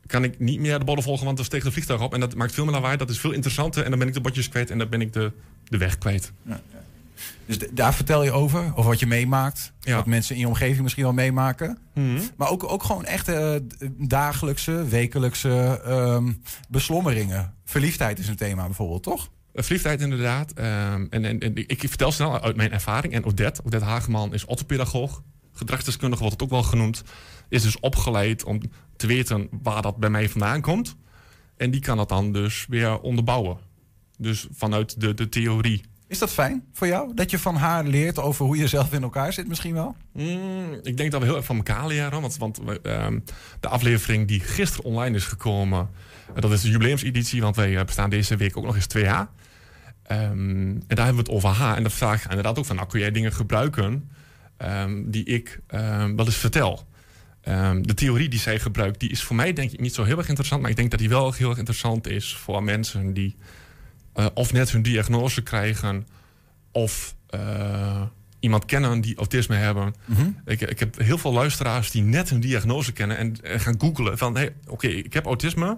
[0.05, 2.13] kan ik niet meer de borden volgen, want er steekt een vliegtuig op.
[2.13, 2.97] En dat maakt veel meer lawaai.
[2.97, 3.83] Dat is veel interessanter.
[3.83, 5.31] En dan ben ik de bordjes kwijt en dan ben ik de,
[5.63, 6.31] de weg kwijt.
[7.45, 9.73] Dus daar vertel je over, over wat je meemaakt.
[9.79, 11.77] Wat mensen in je omgeving misschien wel meemaken.
[11.93, 12.21] Mhm.
[12.37, 16.31] Maar ook, ook gewoon echte eh, dagelijkse, wekelijkse ehm,
[16.69, 17.53] beslommeringen.
[17.65, 19.29] Verliefdheid is een thema bijvoorbeeld, toch?
[19.53, 20.51] Eh, Verliefdheid inderdaad.
[20.51, 23.13] Ehm, en, en, en ik vertel snel uit mijn ervaring.
[23.13, 25.21] En Odette, Odette Hageman is orthopedagoog.
[25.51, 27.03] Gedragsdeskundige wordt het ook wel genoemd.
[27.49, 28.61] Is dus opgeleid om
[28.95, 30.95] te weten waar dat bij mij vandaan komt.
[31.57, 33.57] En die kan dat dan dus weer onderbouwen.
[34.17, 35.81] Dus vanuit de, de theorie.
[36.11, 37.13] Is dat fijn voor jou?
[37.13, 39.95] Dat je van haar leert over hoe je zelf in elkaar zit misschien wel?
[40.13, 42.21] Mm, ik denk dat we heel erg van elkaar leren.
[42.37, 43.19] Want, ehm,
[43.59, 45.89] de aflevering die gisteren online is gekomen...
[46.35, 49.03] eh, dat is de jubileumseditie, want wij eh, bestaan deze week ook nog eens twee
[49.03, 49.27] jaar.
[50.03, 51.75] Ehm, en daar hebben we het over haar.
[51.75, 52.75] En dan vraag inderdaad ook van...
[52.75, 54.09] nou, kun jij dingen gebruiken
[54.57, 56.89] ehm, die ik ehm, wel eens vertel?
[57.81, 60.27] De theorie die zij gebruikt, die is voor mij denk ik niet zo heel erg
[60.27, 60.61] interessant.
[60.61, 63.35] Maar ik denk dat die wel heel erg interessant is voor mensen die
[64.13, 66.07] eh, of net hun diagnose krijgen...
[66.71, 68.01] of eh,
[68.39, 69.93] iemand kennen die autisme hebben.
[70.05, 70.29] Mhm.
[70.45, 73.17] ik, ik heb heel veel luisteraars die net hun diagnose kennen...
[73.17, 75.77] en, en gaan googlen van, hey, oké, ik heb autisme,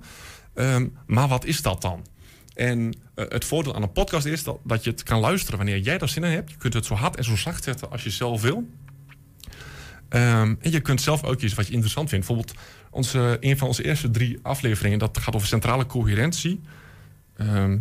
[0.54, 2.06] ehm, maar wat is dat dan?
[2.54, 5.80] En eh, het voordeel aan een podcast is dat, dat je het kan luisteren wanneer
[5.80, 6.52] jij daar zin in hebt.
[6.52, 8.70] Je kunt het zo hard en zo zacht zetten als je zelf wil.
[10.10, 12.28] Ehm, en je kunt zelf uitkiezen wat je interessant vindt.
[12.28, 12.60] Bijvoorbeeld
[12.90, 15.00] onze, een van onze eerste drie afleveringen...
[15.00, 16.62] dat gaat over centrale coherentie.
[17.38, 17.78] Ehm,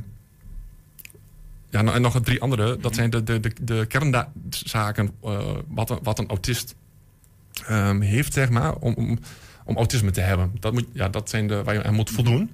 [1.72, 2.76] ja, nou, en nog drie andere.
[2.76, 6.74] Dat zijn de, de, de, de kernzaken eh, wat, een, wat een autist
[7.66, 9.18] ehm, heeft, zeg maar, om, om,
[9.64, 10.52] om autisme te hebben.
[10.60, 12.50] Dat, moet, ja, dat zijn de waar je aan moet voldoen.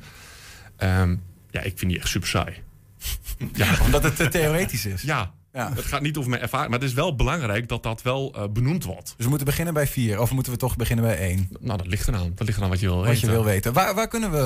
[0.76, 1.16] Ehm,
[1.50, 2.62] ja, ik vind die echt super saai.
[3.52, 3.76] ja.
[3.84, 5.02] Omdat het te theoretisch is.
[5.02, 5.32] Ja.
[5.52, 5.72] Ja.
[5.74, 8.44] Het gaat niet over mijn ervaring, maar het is wel belangrijk dat dat wel eh,
[8.52, 9.06] benoemd wordt.
[9.06, 11.48] Dus we moeten beginnen bij vier, of moeten we toch beginnen bij één?
[11.60, 12.32] Nou, dat ligt eraan.
[12.34, 13.20] Dat ligt eraan wat je wil Wat weten.
[13.28, 13.72] je wil weten.
[13.72, 14.38] Waar, waar kunnen we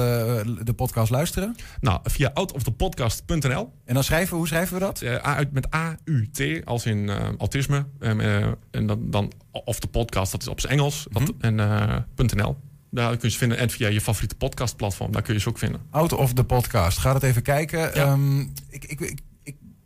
[0.46, 1.56] eh, de podcast luisteren?
[1.80, 3.72] Nou, via outofthepodcast.nl.
[3.84, 5.02] En dan schrijven we, hoe schrijven we dat?
[5.04, 7.86] A- met A-U-T, als in autisme.
[8.00, 11.06] Eh, en dan, dan of de podcast, dat is op zijn Engels.
[11.10, 11.30] Dat, Mhm.
[11.40, 12.56] En eh, .nl.
[12.90, 13.58] Daar kun je ze vinden.
[13.58, 15.80] En via je favoriete podcastplatform, daar kun je ze ook vinden.
[15.90, 16.98] Out of the podcast.
[16.98, 17.94] Ga dat even kijken.
[17.94, 19.18] Ehm, ik, ik, ik,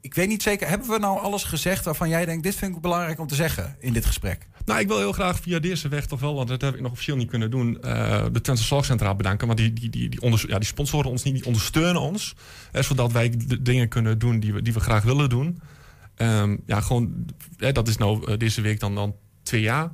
[0.07, 2.43] ik weet niet zeker, hebben we nou alles gezegd waarvan jij denkt...
[2.43, 4.49] dit vind ik belangrijk om te zeggen in dit gesprek?
[4.65, 6.93] Nou, ik wil heel graag via deze weg toch wel, want dat heb ik nog
[6.93, 9.47] officieel niet kunnen doen, eh, de Twente Zorgcentra bedanken.
[9.47, 12.35] Want die, die, die, die, ja, die sponsoren ons niet, die ondersteunen ons.
[12.73, 15.61] Zodat wij de dingen kunnen doen die we, die we graag willen doen.
[16.15, 17.27] Ehm, ja, gewoon,
[17.57, 19.93] dat is nou eh, deze week dan, dan twee jaar.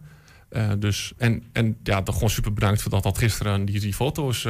[0.49, 3.95] Eh, dus, en, en ja, toch gewoon super bedankt voor dat dat gisteren die, die
[3.95, 4.47] foto's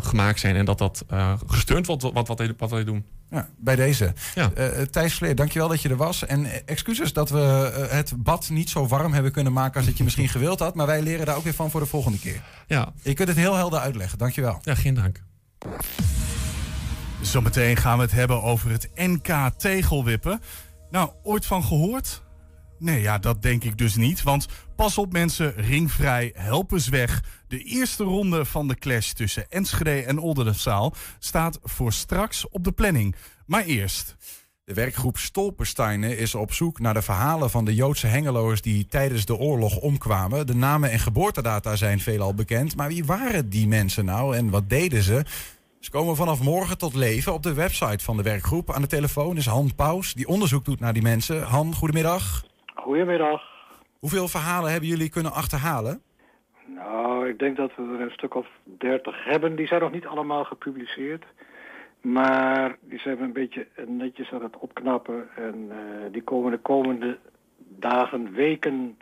[0.00, 0.56] gemaakt zijn.
[0.56, 1.04] En dat dat
[1.46, 3.04] gesteund wordt wat, wat, wij, wat wij doen.
[3.32, 4.12] Ja, bij deze.
[4.34, 6.26] Eh, Thijs Vleer, dankjewel dat je er was.
[6.26, 7.38] En eh, excuses dat we
[7.90, 10.74] het bad niet zo warm hebben kunnen maken als dat je misschien gewild had.
[10.74, 12.42] Maar wij leren daar ook weer van voor de volgende keer.
[12.66, 12.92] Ja.
[13.02, 14.18] Je kunt het heel helder uitleggen.
[14.18, 14.58] Dankjewel.
[14.62, 15.22] Ja, geen dank.
[17.20, 20.40] Zometeen gaan we het hebben over het NK tegelwippen.
[20.90, 22.22] Nou, ooit van gehoord?
[22.82, 24.22] Nee, ja, dat denk ik dus niet.
[24.22, 27.22] Want pas op mensen, ringvrij, help eens weg.
[27.48, 32.72] De eerste ronde van de clash tussen Enschede en Oldenzaal staat voor straks op de
[32.72, 33.14] planning.
[33.46, 34.16] Maar eerst...
[34.64, 39.24] De werkgroep Stolpersteinen is op zoek naar de verhalen van de Joodse hengeloers die tijdens
[39.24, 40.46] de oorlog omkwamen.
[40.46, 44.68] De namen en geboortedata zijn veelal bekend, maar wie waren die mensen nou en wat
[44.68, 45.24] deden ze?
[45.80, 48.72] Ze komen vanaf morgen tot leven op de website van de werkgroep.
[48.72, 51.42] Aan de telefoon is Han Paus, die onderzoek doet naar die mensen.
[51.42, 52.50] Han, goedemiddag.
[52.82, 53.42] Goedemiddag.
[53.98, 56.02] Hoeveel verhalen hebben jullie kunnen achterhalen?
[56.66, 59.56] Nou, ik denk dat we er een stuk of dertig hebben.
[59.56, 61.24] Die zijn nog niet allemaal gepubliceerd.
[62.00, 65.28] Maar die zijn we een beetje netjes aan het opknappen.
[65.36, 67.18] En eh, die komen de komende
[67.58, 68.98] dagen, weken,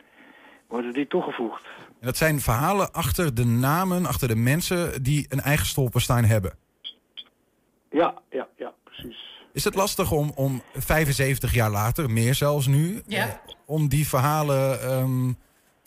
[0.67, 1.65] worden die toegevoegd.
[1.99, 6.57] En dat zijn verhalen achter de namen, achter de mensen die een eigen stolperstein hebben.
[7.89, 9.30] Ja, ja, ja, precies.
[9.53, 13.27] Is het lastig om, om 75 jaar later, meer zelfs nu, Ja.
[13.27, 13.33] eh,
[13.65, 15.31] om die verhalen ehm,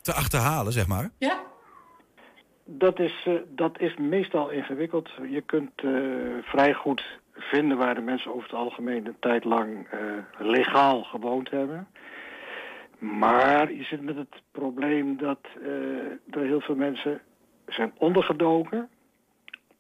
[0.03, 1.11] te achterhalen, zeg maar?
[1.19, 1.43] Ja.
[2.65, 5.11] Dat is, eh, dat is meestal ingewikkeld.
[5.31, 5.91] Je kunt eh,
[6.43, 7.03] vrij goed
[7.37, 9.99] vinden waar de mensen over het algemeen een tijd lang eh,
[10.39, 11.89] legaal gewoond hebben.
[12.99, 17.21] Maar je zit met het probleem dat eh, er heel veel mensen
[17.67, 18.89] zijn ondergedoken.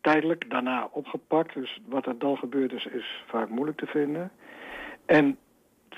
[0.04, 1.54] Tijdelijk, daarna opgepakt.
[1.54, 4.30] Dus wat er dan gebeurd is, is vaak moeilijk te vinden.
[5.06, 5.38] En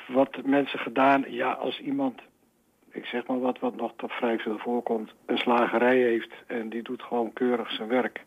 [0.08, 2.20] wat mensen gedaan, ja, als iemand
[2.96, 6.82] ik zeg maar wat, wat nog toch vrij veel voorkomt, een slagerij heeft en die
[6.82, 8.24] doet gewoon keurig zijn werk.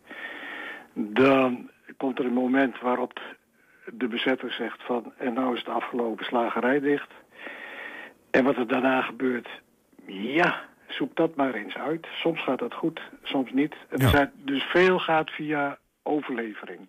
[0.93, 3.21] Dan komt er een moment waarop
[3.93, 7.11] de bezetter zegt van, en nou is het afgelopen slagerij dicht.
[8.31, 9.49] En wat er daarna gebeurt,
[10.05, 12.07] ja, zoek dat maar eens uit.
[12.11, 13.75] Soms gaat dat goed, soms niet.
[13.89, 16.79] En er zijn, dus veel gaat via overlevering.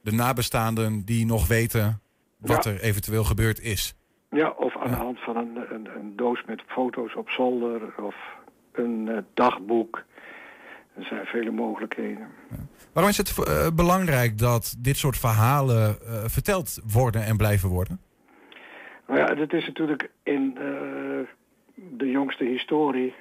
[0.00, 2.00] De nabestaanden die nog weten
[2.38, 2.70] wat Ja.
[2.70, 3.94] er eventueel gebeurd is.
[4.30, 8.14] Ja, of aan de hand van een, een, een doos met foto's op zolder of
[8.72, 10.04] een eh, dagboek.
[10.96, 12.28] Er zijn vele mogelijkheden.
[12.92, 18.00] Waarom is het eh, belangrijk dat dit soort verhalen eh, verteld worden en blijven worden?
[19.06, 20.58] Nou ja, dit is natuurlijk in
[21.88, 23.14] de jongste historie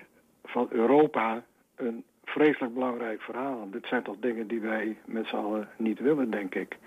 [0.43, 1.43] van Europa
[1.75, 3.69] een vreselijk belangrijk verhaal.
[3.71, 6.77] Dit zijn toch dingen die wij met z'n allen niet willen, denk ik.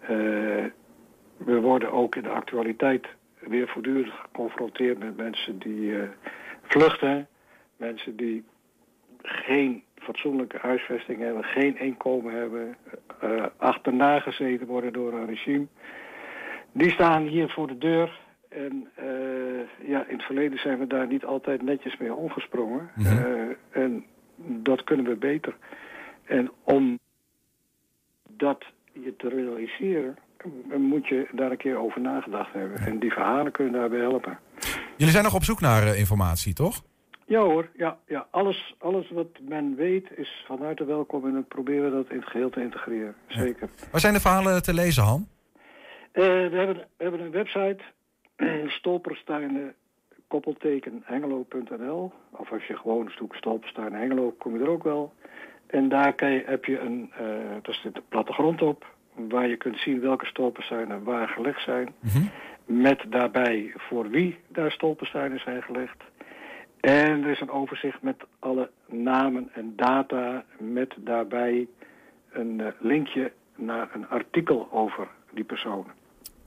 [0.00, 0.08] Eh,
[1.36, 3.06] we worden ook in de actualiteit
[3.38, 6.08] weer voortdurend geconfronteerd met mensen die eh,
[6.62, 7.28] vluchten.
[7.76, 8.44] Mensen die
[9.22, 12.76] geen fatsoenlijke huisvesting hebben, geen inkomen hebben,
[13.20, 15.66] eh, achterna gezeten worden door een regime.
[16.72, 18.20] Die staan hier voor de deur.
[18.48, 22.90] En eh, ja, in het verleden zijn we daar niet altijd netjes mee omgesprongen.
[22.96, 24.04] Eh, en
[24.36, 25.56] dat kunnen we beter.
[26.24, 26.98] En om
[28.28, 30.16] dat je te realiseren,
[30.70, 32.78] eh, moet je daar een keer over nagedacht hebben.
[32.78, 34.38] En die verhalen kunnen daarbij helpen.
[34.96, 36.82] Jullie zijn nog op zoek naar informatie, toch?
[37.26, 38.26] Ja hoor, ja, ja.
[38.30, 42.16] Alles, alles wat men weet is van harte welkom en dan proberen we dat in
[42.16, 43.14] het geheel te integreren.
[43.26, 43.68] Zeker.
[43.90, 45.28] Waar zijn de verhalen te lezen, Han?
[46.12, 46.22] We,
[46.52, 47.78] hebben, we hebben een website,
[48.66, 49.74] stolpersteinen,
[50.28, 52.12] koppelteken hengelo.nl.
[52.30, 55.12] Of als je gewoon zoekt stolperstein Hengelo, kom je er ook wel.
[55.66, 57.26] En daar kan je, heb je een, eh
[57.62, 61.94] daar zit een plattegrond op, waar je kunt zien welke stolpersteinen waar gelegd zijn.
[62.64, 66.02] Met daarbij voor wie daar stolpersteinen zijn gelegd.
[66.80, 71.68] En er is een overzicht met alle namen en data met daarbij
[72.30, 75.92] een eh, linkje naar een artikel over die personen.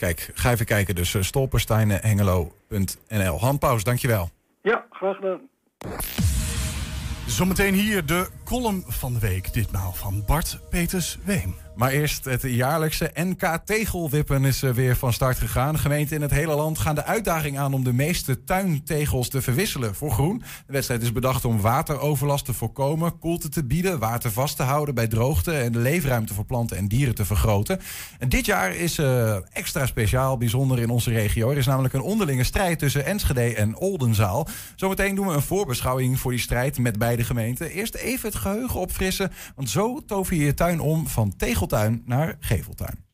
[0.01, 0.95] Kijk, ga even kijken.
[0.95, 3.39] Dus uh, stolpersteinenhengelo.nl.
[3.39, 4.29] Han Paus, dankjewel.
[4.61, 5.39] Ja, graag gedaan.
[7.25, 9.53] Zometeen hier de column van de week.
[9.53, 11.55] Ditmaal van Bart Peters Weem.
[11.75, 15.79] Maar eerst het jaarlijkse NK Tegelwippen is eh, weer van start gegaan.
[15.79, 19.95] Gemeenten in het hele land gaan de uitdaging aan om de meeste tuintegels te verwisselen
[19.95, 20.43] voor groen.
[20.65, 24.95] De wedstrijd is bedacht om wateroverlast te voorkomen, koelte te bieden, water vast te houden
[24.95, 27.79] bij droogte en de leefruimte voor planten en dieren te vergroten.
[28.19, 31.49] En dit jaar is eh, extra speciaal, bijzonder in onze regio.
[31.49, 34.47] Er is namelijk een onderlinge strijd tussen Enschede en Oldenzaal.
[34.75, 37.69] Zometeen doen we een voorbeschouwing voor die strijd met beide gemeenten.
[37.69, 42.37] Eerst even het geheugen opfrissen, want zo tover je je tuin om van tegeltuin naar
[42.39, 43.05] geveltuin.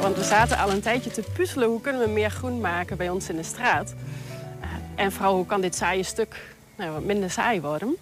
[0.00, 3.08] Want we zaten al een tijdje te puzzelen hoe kunnen we meer groen maken bij
[3.08, 3.94] ons in de straat.
[4.60, 7.96] Eh, en vooral hoe kan dit saaie stuk nou, wat minder saai worden.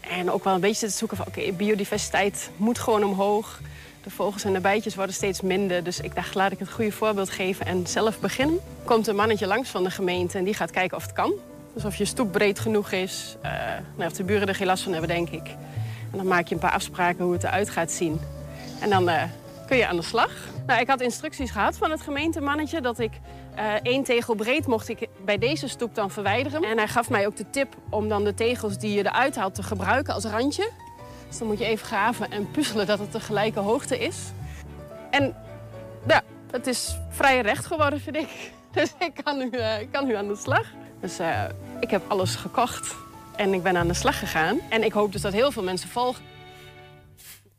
[0.00, 3.60] En ook wel een beetje te zoeken van oké, biodiversiteit moet gewoon omhoog.
[4.02, 5.84] De vogels en de bijtjes worden steeds minder.
[5.84, 8.60] Dus ik dacht, laat ik het goede voorbeeld geven en zelf beginnen.
[8.84, 11.32] Komt een mannetje langs van de gemeente en die gaat kijken of het kan.
[11.74, 13.36] Dus of je stoep breed genoeg is.
[13.98, 15.46] Uh, of de buren er geen last van hebben, denk ik.
[16.10, 18.20] En dan maak je een paar afspraken hoe het eruit gaat zien.
[18.80, 19.22] En dan uh,
[19.66, 20.30] kun je aan de slag.
[20.66, 23.12] Nou, ik had instructies gehad van het gemeentemannetje dat ik
[23.56, 26.62] uh, één tegel breed mocht ik bij deze stoep dan verwijderen.
[26.62, 29.54] En hij gaf mij ook de tip om dan de tegels die je eruit haalt
[29.54, 30.70] te gebruiken als randje.
[31.32, 34.16] Dus dan moet je even graven en puzzelen dat het de gelijke hoogte is.
[35.10, 35.34] En
[36.06, 38.28] ja, het is vrij recht geworden, vind ik.
[38.72, 40.66] Dus ik kan nu, ik kan nu aan de slag.
[41.00, 41.44] Dus uh,
[41.80, 42.94] ik heb alles gekocht
[43.36, 44.58] en ik ben aan de slag gegaan.
[44.68, 46.24] En ik hoop dus dat heel veel mensen volgen.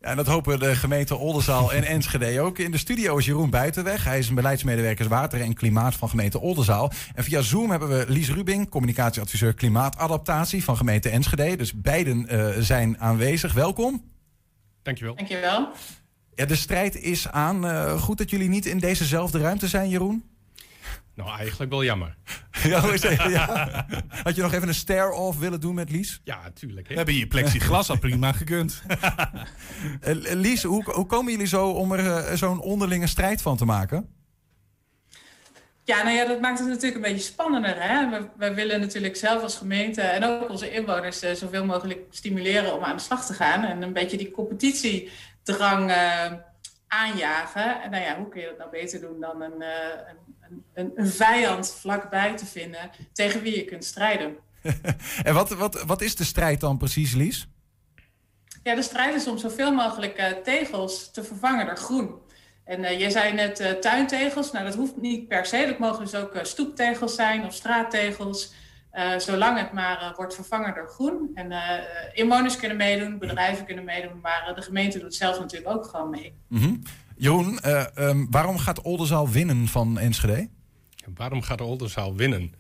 [0.04, 2.58] Ja, en dat hopen de gemeente Oldenzaal en Enschede ook.
[2.58, 4.04] In de studio is Jeroen Buitenweg.
[4.04, 6.92] Hij is een beleidsmedewerker water en klimaat van gemeente Oldenzaal.
[7.16, 11.56] En via Zoom hebben we Lies Rubing, communicatieadviseur klimaatadaptatie van gemeente Enschede.
[11.56, 13.54] Dus beiden uh, zijn aanwezig.
[13.54, 14.04] Welkom.
[14.82, 15.16] Dankjewel.
[15.16, 15.72] Dankjewel.
[16.36, 17.66] Ja, de strijd is aan.
[17.66, 20.24] Uh, goed dat jullie niet in dezezelfde ruimte zijn, Jeroen.
[21.16, 22.16] Nou, eigenlijk wel jammer.
[22.64, 23.22] ja, hoe is het?
[23.22, 23.86] Ja.
[24.24, 26.22] Had je nog even een stare-off willen doen met Lies?
[26.24, 26.88] Ja, tuurlijk.
[26.88, 28.82] We hebben hier plexiglas al prima gekund.
[28.88, 33.66] uh, Lies, hoe, hoe, komen jullie zo om er uh, zo'n onderlinge strijd van te
[33.66, 34.10] maken?
[35.84, 37.76] Ja, nou ja, dat maakt het natuurlijk een beetje spannender.
[37.78, 38.10] Hè?
[38.10, 42.76] We, we willen natuurlijk zelf als gemeente en ook onze inwoners uh, zoveel mogelijk stimuleren
[42.76, 43.64] om aan de slag te gaan.
[43.64, 45.92] En een beetje die competitiedrang
[46.94, 47.82] aanjagen.
[47.82, 51.08] En nou ja, hoe kun je dat nou beter doen dan een, een, een, een
[51.08, 54.36] vijand vlakbij te vinden tegen wie je kunt strijden.
[55.24, 57.48] en wat, wat, wat is de strijd dan precies, Lies?
[58.64, 62.22] Ja, de strijd is om zoveel mogelijk uh, tegels te vervangen door groen.
[62.64, 64.52] En uh, je zei net uh, tuintegels.
[64.52, 65.66] Nou, dat hoeft niet per se.
[65.68, 68.54] Dat mogen dus ook stoeptegels zijn of straattegels.
[69.18, 71.32] Zolang het maar wordt vervangen door groen.
[71.34, 71.54] En
[72.14, 74.20] inwoners kunnen meedoen, bedrijven kunnen meedoen.
[74.22, 76.34] Maar de gemeente doet zelf natuurlijk ook gewoon mee.
[76.48, 76.82] Mm -hmm.
[77.16, 80.50] Jeroen, uh, um, waarom gaat Oldenzaal winnen van Enschede?
[81.16, 82.54] Waarom gaat Oldenzaal winnen?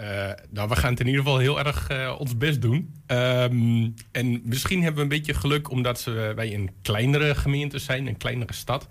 [0.00, 0.04] Uh,
[0.50, 2.94] nou, we gaan het in ieder geval heel erg uh, ons best doen.
[3.06, 8.06] Um, en misschien hebben we een beetje geluk omdat ze, wij een kleinere gemeente zijn,
[8.06, 8.88] een kleinere stad.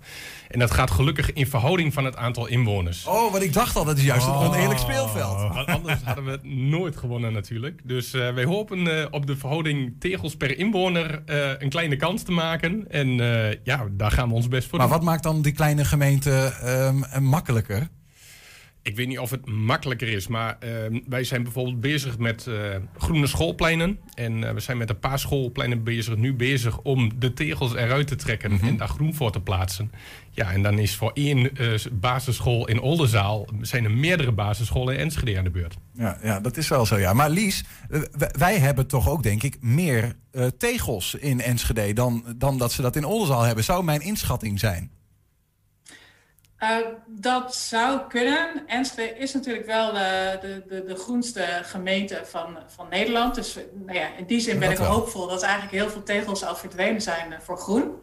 [0.48, 3.06] En dat gaat gelukkig in verhouding van het aantal inwoners.
[3.06, 4.40] Oh, wat ik dacht al, dat is juist oh.
[4.40, 5.66] een oneerlijk speelveld.
[5.66, 7.80] Anders hadden we het nooit gewonnen natuurlijk.
[7.84, 11.22] Dus uh, wij hopen op de verhouding tegels per inwoner
[11.58, 12.90] een kleine kans te maken.
[12.90, 13.08] En
[13.64, 14.96] ja, daar gaan we ons best voor maar doen.
[14.96, 17.88] Maar wat maakt dan die kleine gemeente um, makkelijker?
[18.88, 22.56] Ik weet niet of het makkelijker is, maar uh, wij zijn bijvoorbeeld bezig met uh,
[22.96, 23.98] groene schoolpleinen.
[24.14, 28.06] En uh, we zijn met een paar schoolpleinen bezig, nu bezig om de tegels eruit
[28.06, 28.68] te trekken mm -hmm.
[28.68, 29.90] en daar groen voor te plaatsen.
[30.30, 31.50] Ja, en dan is voor één
[31.92, 35.76] basisschool in Oldenzaal zijn er meerdere basisscholen in Enschede aan de beurt.
[35.92, 37.12] Ja, ja dat is wel zo, ja.
[37.12, 37.64] Maar Lies,
[38.32, 40.12] wij hebben toch ook, denk ik, meer
[40.58, 43.64] tegels in Enschede dan, dan dat ze dat in Oldenzaal hebben.
[43.64, 44.90] Zou mijn inschatting zijn?
[46.62, 48.66] Uh, dat zou kunnen.
[48.66, 53.34] Enschede is natuurlijk wel de, de, de, de, groenste gemeente van, van Nederland.
[53.34, 56.56] Dus nou ja, in die zin ben ik hoopvol dat eigenlijk heel veel tegels al
[56.56, 58.00] verdwenen zijn voor groen.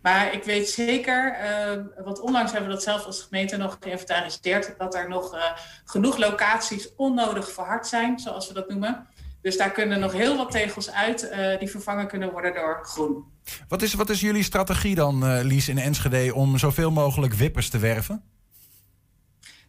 [0.00, 4.74] Maar ik weet zeker, uh, want onlangs hebben we dat zelf als gemeente nog geïnventariseerd,
[4.78, 5.44] dat er nog uh,
[5.84, 9.06] genoeg locaties onnodig verhard zijn, zoals we dat noemen.
[9.42, 13.24] Dus daar kunnen nog heel wat tegels uit uh, die vervangen kunnen worden door groen.
[13.68, 17.68] Wat is, wat is jullie strategie dan, uh, Lies, in Enschede, om zoveel mogelijk wippers
[17.68, 18.22] te werven?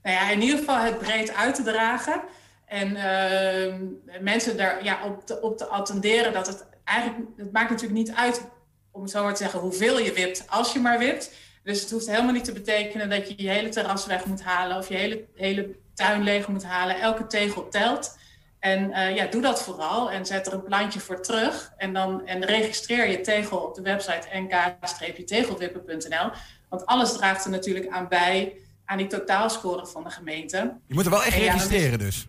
[0.03, 2.21] Nou ja, in ieder geval het breed uit te dragen.
[2.65, 3.73] En uh,
[4.21, 7.29] mensen daar ja, op, te, op te attenderen dat het eigenlijk...
[7.37, 8.47] Het maakt natuurlijk niet uit,
[8.91, 11.31] om het zo maar te zeggen, hoeveel je wipt, als je maar wipt.
[11.63, 14.77] Dus het hoeft helemaal niet te betekenen dat je je hele terras weg moet halen...
[14.77, 16.99] of je hele, hele tuin leeg moet halen.
[16.99, 18.17] Elke tegel telt.
[18.63, 21.73] En uh, ja, doe dat vooral en zet er een plantje voor terug.
[21.77, 26.29] En, dan, en registreer je tegel op de website nk-tegelwippen.nl.
[26.69, 30.77] Want alles draagt er natuurlijk aan bij aan die totaalscore van de gemeente.
[30.87, 32.27] Je moet er wel echt ja, registreren dus.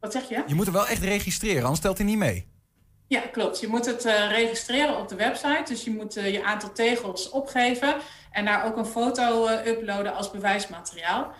[0.00, 0.42] Wat zeg je?
[0.46, 2.46] Je moet er wel echt registreren, anders stelt hij niet mee.
[3.06, 3.60] Ja, klopt.
[3.60, 5.64] Je moet het uh, registreren op de website.
[5.66, 7.94] Dus je moet uh, je aantal tegels opgeven
[8.30, 11.32] en daar ook een foto uploaden als bewijsmateriaal.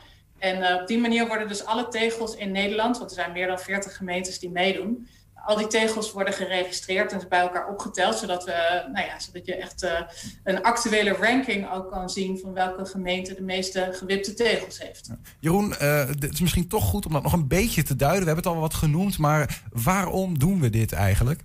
[0.43, 3.47] En uh, op die manier worden dus alle tegels in Nederland, want er zijn meer
[3.47, 8.45] dan 40 gemeentes die meedoen, al die tegels worden geregistreerd en bij elkaar opgeteld, zodat,
[8.45, 10.01] we, nou ja, zodat je echt uh,
[10.45, 15.11] een actuele ranking ook kan zien van welke gemeente de meeste gewipte tegels heeft.
[15.38, 18.20] Jeroen, het is misschien toch goed om dat nog een beetje te duiden.
[18.20, 21.43] We hebben het al wat genoemd, maar waarom doen we dit eigenlijk?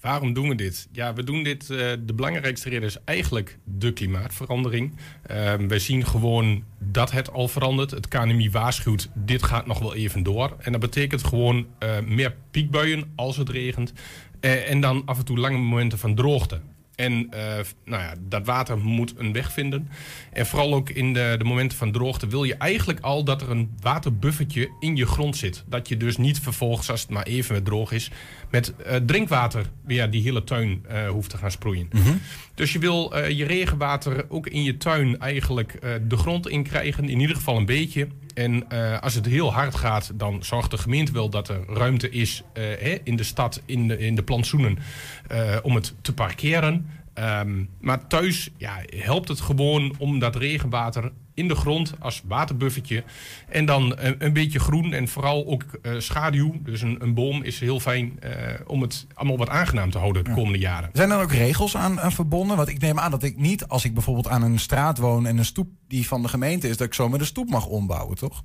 [0.00, 0.88] Waarom doen we dit?
[0.92, 1.62] Ja, we doen dit.
[1.70, 4.96] Uh, de belangrijkste reden is eigenlijk de klimaatverandering.
[5.30, 7.90] Uh, we zien gewoon dat het al verandert.
[7.90, 10.56] Het KNMI waarschuwt, dit gaat nog wel even door.
[10.58, 13.92] En dat betekent gewoon uh, meer piekbuien als het regent.
[14.40, 16.60] Eh, en dan af en toe lange momenten van droogte.
[16.98, 17.40] En eh,
[17.84, 19.88] nou ja, dat water moet een weg vinden.
[20.32, 23.50] En vooral ook in de, de momenten van droogte wil je eigenlijk al dat er
[23.50, 25.64] een waterbuffertje in je grond zit.
[25.66, 28.10] Dat je dus niet vervolgens, als het maar even met droog is,
[28.50, 31.88] met eh, drinkwater weer die hele tuin eh, hoeft te gaan sproeien.
[32.54, 37.08] Dus je wil je regenwater ook in je tuin eigenlijk de grond in krijgen.
[37.08, 38.08] In ieder geval een beetje.
[38.38, 42.10] En eh, als het heel hard gaat, dan zorgt de gemeente wel dat er ruimte
[42.10, 44.78] is eh, in de stad, in de, in de plantsoenen,
[45.28, 46.90] eh, om het te parkeren.
[47.18, 53.04] Ehm, maar thuis ja, helpt het gewoon om dat regenwater in de grond als waterbuffertje.
[53.48, 56.54] En dan een, een beetje groen en vooral ook eh, schaduw.
[56.62, 58.32] Dus een, een boom is heel fijn eh,
[58.66, 60.90] om het allemaal wat aangenaam te houden de komende jaren.
[60.92, 62.56] Zijn er ook regels aan, aan verbonden?
[62.56, 65.38] Want ik neem aan dat ik niet, als ik bijvoorbeeld aan een straat woon en
[65.38, 68.42] een stoep die van de gemeente is, dat ik zomaar de stoep mag ombouwen, toch?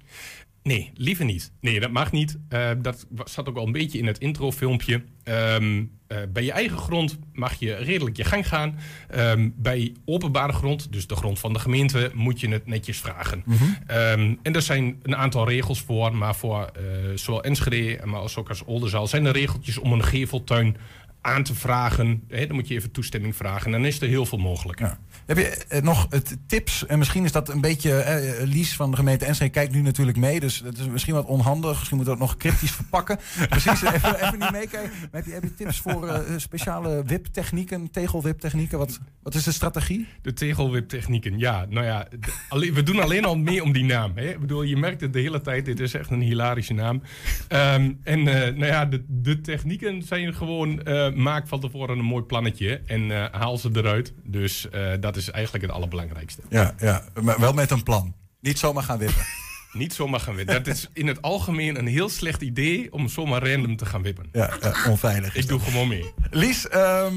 [0.64, 1.51] Nee, liever niet.
[1.61, 2.38] Nee, dat mag niet.
[2.49, 5.03] Eh, dat zat ook al een beetje in het introfilmpje.
[5.24, 5.84] Ehm
[6.14, 8.80] eh, bij je eigen grond mag je redelijk je gang gaan.
[9.09, 13.43] Ehm, bij openbare grond, dus de grond van de gemeente, moet je het netjes vragen.
[13.88, 16.84] Ehm, en er zijn een aantal regels voor, maar voor eh,
[17.16, 20.78] zowel Enschede, maar als ook als Oldenzaal zijn er regeltjes om een geveltuin
[21.22, 22.24] aan te vragen.
[22.28, 23.66] Dan moet je even toestemming vragen.
[23.66, 24.80] En dan is er heel veel mogelijk.
[25.26, 26.07] Heb je eh, nog
[26.47, 26.86] tips?
[26.86, 27.91] En misschien is dat een beetje.
[27.93, 30.39] eh, Lies van de gemeente Enschede kijkt nu natuurlijk mee.
[30.39, 31.76] Dus dat is misschien wat onhandig.
[31.78, 33.19] Misschien moeten we nog cryptisch verpakken.
[33.49, 34.91] Precies, even, even niet meekijken.
[35.11, 38.78] Heb je, heb je tips voor eh, speciale wiptechnieken, tegelwiptechnieken?
[38.78, 40.07] Wat, wat is de strategie?
[40.21, 41.65] De tegelwiptechnieken, ja.
[41.69, 42.07] Nou ja,
[42.49, 44.11] we doen alleen al mee om die naam.
[44.15, 44.30] Hè?
[44.30, 45.65] Ik bedoel, je merkt het de hele tijd.
[45.65, 47.01] Dit is echt een hilarische naam.
[47.47, 50.84] Ehm, en eh, nou ja, de, de technieken zijn gewoon...
[50.84, 54.13] eh, maak van tevoren een mooi plannetje en eh, haal ze eruit.
[54.24, 56.41] Dus eh, dat is eigenlijk het allerbelangrijkste.
[56.49, 58.14] Ja, ja, maar wel met een plan.
[58.39, 59.24] Niet zomaar gaan wippen.
[59.74, 60.64] Niet zomaar gaan wippen.
[60.64, 64.30] Dat is in het algemeen een heel slecht idee om zomaar random te gaan wippen.
[64.32, 64.49] Ja,
[64.89, 65.36] onveilig.
[65.36, 66.14] Ik doe gewoon mee.
[66.32, 67.14] Lies, ehm,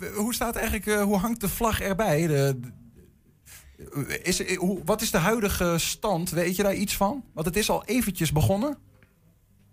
[0.00, 2.26] eh, hoe staat eigenlijk, eh, hoe hangt de vlag erbij?
[2.26, 2.58] De,
[3.76, 6.30] de- is, eh, hoe, wat is de huidige stand?
[6.30, 7.24] Weet je daar iets van?
[7.34, 8.78] Want het is al eventjes begonnen.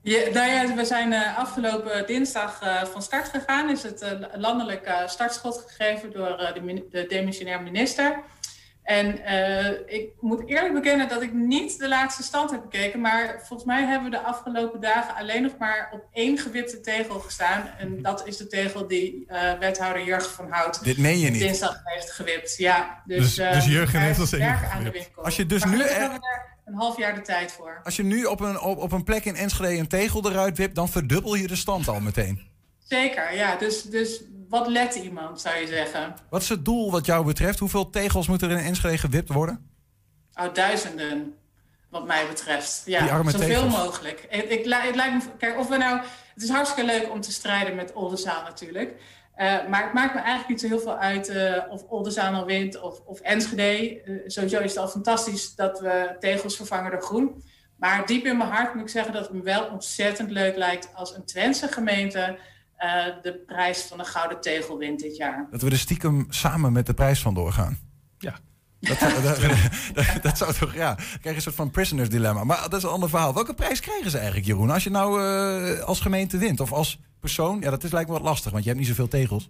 [0.07, 3.69] Ja, nou ja, we zijn eh, afgelopen dinsdag eh, van start gegaan.
[3.69, 8.19] Is het eh, landelijk startschot gegeven door de, de demissionair minister.
[8.83, 9.07] En
[9.87, 13.01] ik moet eerlijk bekennen dat ik niet de laatste stand heb bekeken.
[13.01, 17.19] Maar volgens mij hebben we de afgelopen dagen alleen nog maar op één gewipte tegel
[17.19, 17.69] gestaan.
[17.77, 19.25] En dat is de tegel die
[19.59, 21.39] wethouder Jurgen van Hout Dit meen je niet.
[21.39, 22.57] dinsdag heeft gewipt.
[22.57, 25.23] Ja, dus, Dus- dus Jurgen heeft enige werk aan de winkel.
[25.23, 25.83] Als je dus Maar nu
[26.67, 27.81] een half jaar de tijd voor.
[27.83, 30.75] Als je nu op een, op, op een plek in Enschede een tegel eruit wipt,
[30.75, 32.41] dan verdubbel je de stand al meteen.
[32.83, 33.55] Zeker, ja.
[33.55, 36.15] Dus, dus wat let iemand, zou je zeggen?
[36.29, 37.59] Wat is het doel wat jou betreft?
[37.59, 39.69] Hoeveel tegels moeten er in Enschede gewipt worden?
[40.33, 41.35] Oh, duizenden,
[41.89, 42.81] wat mij betreft.
[42.85, 43.75] Ja, zoveel tegels.
[43.77, 44.27] mogelijk.
[44.29, 44.65] Ik, het
[44.95, 45.99] lijkt me, kijk, of we nou,
[46.33, 48.93] het is hartstikke leuk om te strijden met Oldenzaal natuurlijk.
[49.37, 52.45] Eh, maar het maakt me eigenlijk niet zo heel veel uit eh, of Oldenzaal nou
[52.45, 54.01] wint of, of Enschede.
[54.01, 57.43] Eh, sowieso is het al fantastisch dat we tegels vervangen door groen.
[57.77, 60.89] Maar diep in mijn hart moet ik zeggen dat het me wel ontzettend leuk lijkt
[60.93, 62.39] als een Twentse gemeente
[62.77, 65.47] eh, de prijs van de gouden tegel wint dit jaar.
[65.51, 67.79] Dat we er stiekem samen met de prijs van doorgaan.
[68.17, 68.37] Ja.
[68.79, 69.23] Dat, dat,
[69.93, 70.93] dat, dat zou toch, ja.
[70.93, 72.43] Krijg je een soort van prisoners dilemma.
[72.43, 73.33] Maar dat is een ander verhaal.
[73.33, 74.69] Welke prijs krijgen ze eigenlijk, Jeroen?
[74.69, 77.59] Als je nou eh, als gemeente wint of als persoon?
[77.61, 79.49] Ja, dat is lijkt me wat lastig, want je hebt niet zoveel tegels.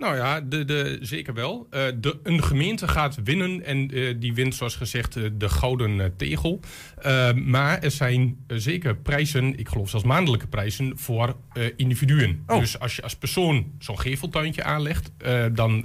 [0.00, 1.66] Nou ja, de, de, zeker wel.
[1.70, 6.14] Eh, de, een gemeente gaat winnen en eh, die wint zoals gezegd eh, de gouden
[6.16, 6.60] tegel.
[7.34, 11.36] Maar er zijn zeker prijzen, ik geloof zelfs maandelijke prijzen, voor
[11.76, 12.44] individuen.
[12.46, 15.10] Dus als je als persoon zo'n geveltuintje aanlegt,
[15.52, 15.84] dan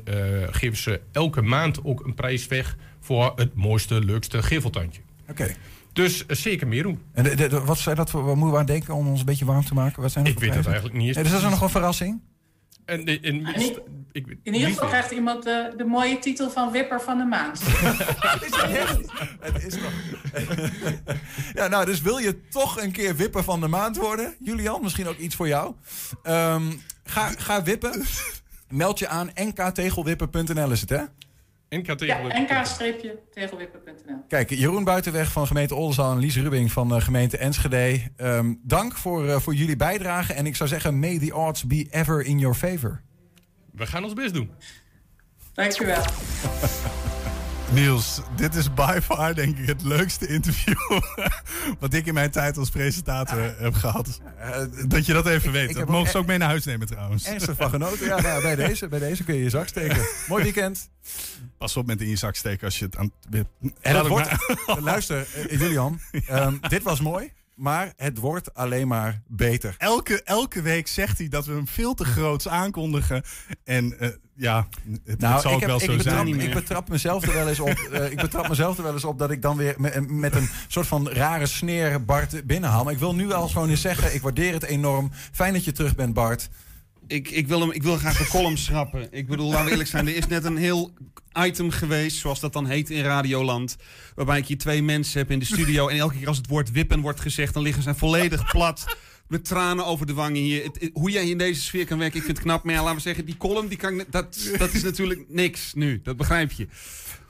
[0.49, 5.01] geven ze elke maand ook een prijs weg voor het mooiste, leukste geveltuintje.
[5.29, 5.55] Oké.
[5.95, 7.01] Dus eh, zeker meer doen.
[7.13, 9.25] En de- de- wat zijn dat voor, wat moeten we aan denken om ons een
[9.25, 10.01] beetje warm te maken?
[10.01, 10.71] Wat zijn dat Ik weet het prijzen?
[10.81, 12.21] eigenlijk niet eens dus dat is nog een verrassing?
[12.85, 13.79] En, en, en- in,
[14.11, 17.23] ik weet- in ieder geval krijgt iemand de, de mooie titel van Wipper van de
[17.25, 17.61] Maand.
[19.39, 19.91] Het is toch...
[21.59, 24.35] ja, nou, dus wil je toch een keer wipper van de maand worden?
[24.39, 25.73] Julian, misschien ook iets voor jou.
[26.23, 26.63] Ehm,
[27.03, 28.03] ga, ga wippen.
[28.69, 31.01] Meld je aan nktegelwipper.nl is het, hè?
[31.69, 34.23] NK Ja, nk-tegelwipper.nl.
[34.27, 38.01] Kijk, Jeroen Buitenweg van gemeente Oldenzaal en Lies Rubing van de gemeente Enschede.
[38.15, 40.33] Ehm, dank voor, eh, voor jullie bijdrage.
[40.33, 43.01] En ik zou zeggen, may the odds be ever in your favor.
[43.71, 44.51] We gaan ons best doen.
[45.53, 46.03] Dankjewel.
[47.71, 50.99] Niels, dit is by far denk ik het leukste interview
[51.79, 54.21] wat ik in mijn tijd als presentator heb gehad.
[54.87, 55.69] dat je dat even weet.
[55.69, 57.25] ik dat mogen ook ze ook mee naar huis nemen trouwens.
[57.25, 58.05] Ernstig van genoten.
[58.05, 60.05] Ja, nou, bij, deze, bij deze kun je je zak steken.
[60.27, 60.89] Mooi weekend.
[61.57, 63.45] Pas op met in je zak steken als je het aan het...
[63.81, 64.29] En dat wordt,
[64.79, 67.31] luister, eh, Julian, ehm, dit was mooi.
[67.55, 69.75] Maar het wordt alleen maar beter.
[69.77, 73.23] Elke, elke week zegt hij dat we hem veel te groots aankondigen.
[73.63, 74.67] En eh, ja,
[75.05, 76.39] het, Nou, het zal ik, ook heb, wel ik, zo betrap, zijn.
[76.39, 77.69] ik betrap mezelf er wel eens op.
[77.91, 80.49] eh, ik betrap mezelf er wel eens op dat ik dan weer met, met een
[80.67, 82.83] soort van rare sneer Bart binnenhaal.
[82.83, 85.11] Maar ik wil nu al gewoon eens zeggen, ik waardeer het enorm.
[85.31, 86.49] Fijn dat je terug bent, Bart.
[87.07, 89.07] Ik, ik, wil hem, ik wil graag de column schrappen.
[89.11, 90.07] Ik bedoel, laten we eerlijk zijn.
[90.07, 90.93] Er is net een heel
[91.33, 93.75] item geweest, zoals dat dan heet in Radioland.
[94.15, 95.87] Waarbij ik hier twee mensen heb in de studio.
[95.87, 98.97] En elke keer als het woord wippen wordt gezegd, dan liggen ze volledig plat.
[99.27, 100.71] Met tranen over de wangen hier.
[100.93, 102.63] Hoe jij in deze sfeer kan werken, ik vind het knap.
[102.63, 106.01] Maar ja, laten we zeggen, die column, die kan dat, dat is natuurlijk niks nu.
[106.03, 106.67] Dat begrijp je.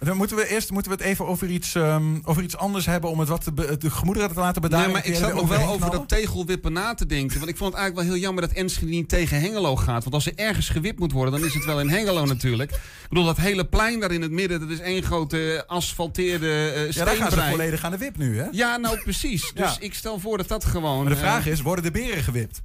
[0.05, 3.09] Dan moeten we eerst moeten we het even over iets, ehm, over iets anders hebben
[3.09, 4.85] om het wat te be- de gemoederen te laten bedaren.
[4.85, 5.97] Nee, maar ik zat nog wel over knallen?
[5.97, 7.37] dat tegelwippen na te denken.
[7.37, 10.01] Want ik vond het eigenlijk wel heel jammer dat Enschede niet tegen Hengelo gaat.
[10.03, 12.71] Want als er ergens gewipt moet worden, dan is het wel in Hengelo natuurlijk.
[12.71, 12.79] Ik
[13.09, 17.05] bedoel, dat hele plein daar in het midden, dat is één grote asfalteerde uh, Ja,
[17.05, 18.45] daar gaan ze volledig aan de wip nu, hè?
[18.51, 19.41] Ja, nou precies.
[19.41, 19.75] Dus Ja.
[19.79, 21.03] ik stel voor dat dat gewoon...
[21.03, 22.61] Maar de vraag eh, is, worden de beren gewipt?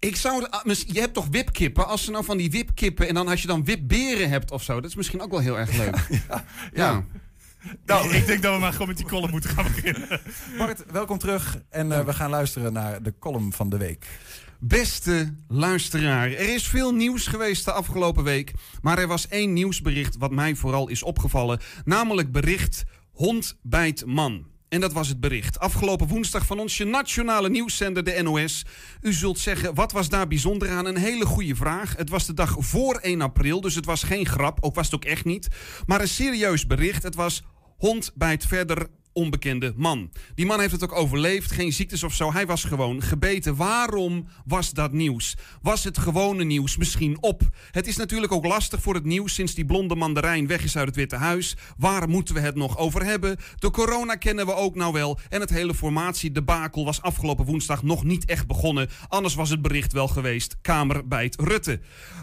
[0.00, 1.86] Ik zou, ah, je hebt toch wipkippen?
[1.86, 4.80] Als ze nou van die wipkippen en dan als je dan wipberen hebt of zo,
[4.80, 6.22] dat is misschien ook wel heel erg leuk.
[6.72, 7.04] ja.
[7.86, 10.20] Nou, ik denk dat we maar gewoon met die column moeten gaan beginnen.
[10.58, 11.58] Bart, welkom terug.
[11.68, 14.06] En eh, we gaan luisteren naar de column van de week.
[14.58, 18.52] Beste luisteraar, er is veel nieuws geweest de afgelopen week.
[18.82, 21.60] Maar er was één nieuwsbericht wat mij vooral is opgevallen.
[21.84, 24.49] Namelijk bericht hond bijt man.
[24.70, 25.58] En dat was het bericht.
[25.58, 28.64] Afgelopen woensdag van onze nationale nieuwszender, de NOS.
[29.00, 30.86] U zult zeggen, wat was daar bijzonder aan?
[30.86, 31.96] Een hele goede vraag.
[31.96, 34.58] Het was de dag voor 1 april, dus het was geen grap.
[34.60, 35.48] Ook was het ook echt niet.
[35.86, 37.02] Maar een serieus bericht.
[37.02, 37.42] Het was
[37.78, 40.10] hond bijt verder onbekende man.
[40.34, 42.32] Die man heeft het ook overleefd, geen ziektes of zo.
[42.32, 43.56] Hij was gewoon gebeten.
[43.56, 45.36] Waarom was dat nieuws?
[45.62, 47.42] Was het gewone nieuws misschien op?
[47.70, 50.86] Het is natuurlijk ook lastig voor het nieuws sinds die blonde mandarijn weg is uit
[50.86, 51.56] het Witte Huis.
[51.78, 53.36] Waar moeten we het nog over hebben?
[53.58, 55.18] De corona kennen we ook nou wel.
[55.28, 58.88] En het hele formatiedebakel was afgelopen woensdag nog niet echt begonnen.
[59.08, 60.56] Anders was het bericht wel geweest.
[60.60, 61.80] Kamer bijt Rutte.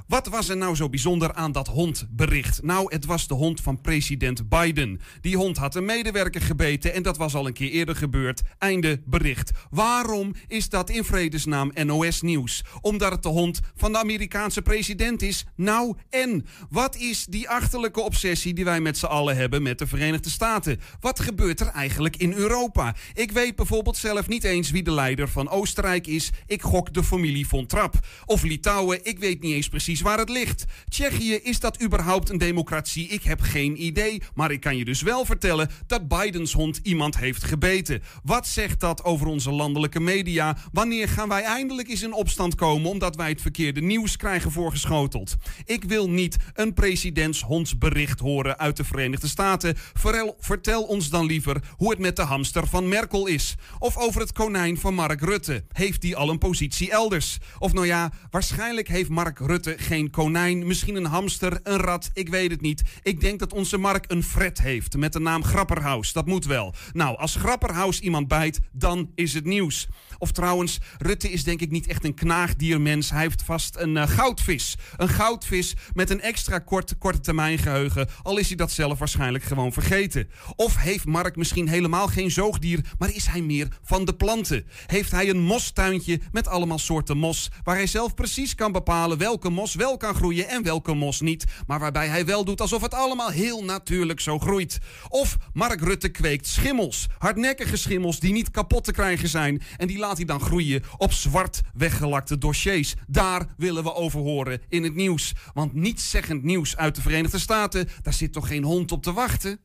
[0.08, 2.64] Wat was er nou zo bijzonder aan dat hondbericht?
[2.64, 5.00] Nou, het was de hond van president Biden.
[5.22, 8.42] Die hond had een medewerker gebeten en dat was al een keer eerder gebeurd.
[8.58, 9.52] Einde bericht.
[9.70, 12.64] Waarom is dat in vredesnaam NOS Nieuws?
[12.82, 15.46] Omdat het de hond van de Amerikaanse president is?
[15.56, 16.46] Nou, en?
[16.70, 20.80] Wat is die achterlijke obsessie die wij met z'n allen hebben met de Verenigde Staten?
[21.00, 22.96] Wat gebeurt er eigenlijk in Europa?
[23.14, 26.32] Ik weet bijvoorbeeld zelf niet eens wie de leider van Oostenrijk is.
[26.46, 27.96] Ik gok de familie von Trapp.
[28.26, 30.66] Of Litouwen, ik weet niet eens precies waar het ligt.
[30.90, 33.08] Tsjechië, is dat überhaupt een democratie?
[33.08, 34.22] Ik heb geen idee.
[34.34, 38.02] Maar ik kan je dus wel vertellen dat Bidens hond iemand heeft gebeten.
[38.24, 40.58] Wat zegt dat over onze landelijke media?
[40.72, 45.36] Wanneer gaan wij eindelijk eens in opstand komen omdat wij het verkeerde nieuws krijgen voorgeschoteld?
[45.66, 49.76] Ik wil niet een presidentshondsbericht horen uit de Verenigde Staten.
[49.94, 53.56] Vertel, vertel ons dan liever hoe het met de hamster van Merkel is.
[53.80, 55.64] Of over het konijn van Mark Rutte.
[55.72, 57.38] Heeft die al een positie elders?
[57.60, 60.68] Of nou ja, waarschijnlijk heeft Mark Rutte geen konijn.
[60.68, 62.82] Misschien een hamster, een rat, ik weet het niet.
[63.04, 66.14] Ik denk dat onze Mark een fret heeft met de naam Grapperhaus.
[66.14, 66.57] Dat moet wel.
[66.94, 69.88] Nou, als Grapperhaus iemand bijt, dan is het nieuws.
[70.18, 73.10] Of trouwens, Rutte is denk ik niet echt een knaagdiermens.
[73.10, 74.78] Hij heeft vast een eh, goudvis.
[74.98, 78.10] Een goudvis met een extra kort, korte termijn geheugen.
[78.24, 80.30] Al is hij dat zelf waarschijnlijk gewoon vergeten.
[80.56, 84.66] Of heeft Mark misschien helemaal geen zoogdier, maar is hij meer van de planten?
[84.86, 89.50] Heeft hij een mostuintje met allemaal soorten mos, waar hij zelf precies kan bepalen welke
[89.50, 92.94] mos wel kan groeien en welke mos niet, maar waarbij hij wel doet alsof het
[92.94, 94.80] allemaal heel natuurlijk zo groeit?
[95.10, 99.98] Of Mark Rutte kweekt schimmels, hardnekkige schimmels die niet kapot te krijgen zijn en die
[100.08, 102.96] laat hij dan groeien op zwart weggelakte dossiers.
[103.08, 105.34] Daar willen we over horen in het nieuws.
[105.54, 109.60] Want nietszeggend nieuws uit de Verenigde Staten, daar zit toch geen hond op te wachten?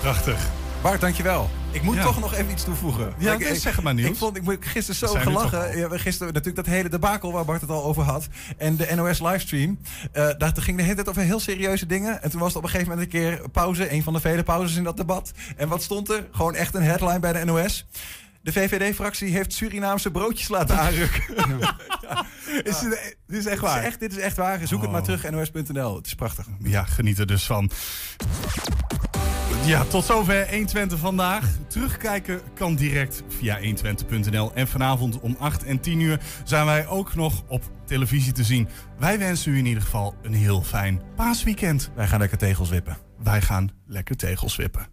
[0.00, 0.63] Prachtig.
[0.84, 1.50] Bart, dankjewel.
[1.70, 2.02] Ik moet Ja.
[2.02, 3.12] toch nog even iets toevoegen.
[3.18, 4.08] Ja, ik, zeg maar, Niels.
[4.10, 5.76] Ik vond ik moet gisteren zo gelachen.
[5.78, 8.28] Ja, gisteren natuurlijk dat hele debakel waar Bart het al over had.
[8.56, 9.78] En de NOS livestream.
[10.12, 12.22] eh daar ging de hele tijd over heel serieuze dingen.
[12.22, 13.92] En toen was het op een gegeven moment een keer pauze.
[13.92, 15.32] Een van de vele pauzes in dat debat.
[15.56, 16.26] En wat stond er?
[16.30, 17.86] Gewoon echt een headline bij de NOS.
[18.44, 21.22] De VVD-fractie heeft Surinaamse broodjes laten aanrukken.
[22.02, 22.26] Ja.
[22.62, 23.78] Is dit, dit is echt waar?
[23.78, 24.66] Is echt, dit is echt waar.
[24.66, 25.06] Zoek het maar Oh.
[25.06, 25.96] terug, nos.nl.
[25.96, 26.46] Het is prachtig.
[26.62, 27.70] Ja, geniet er dus van.
[29.64, 31.44] Ja, tot zover 120 vandaag.
[31.68, 34.54] Terugkijken kan direct via 120.nl.
[34.54, 38.68] En vanavond om 8 en 10 uur zijn wij ook nog op televisie te zien.
[38.98, 41.90] Wij wensen u in ieder geval een heel fijn paasweekend.
[41.94, 42.96] Wij gaan lekker tegels wippen.
[43.22, 44.86] Wij gaan lekker tegels wippen.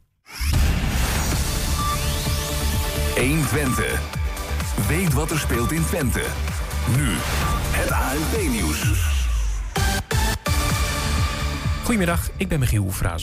[3.15, 3.99] 120.
[4.87, 6.21] Weet wat er speelt in Twente.
[6.97, 7.07] Nu
[7.71, 9.09] het ANP-nieuws.
[11.83, 13.19] Goedemiddag, ik ben Michiel Frazen.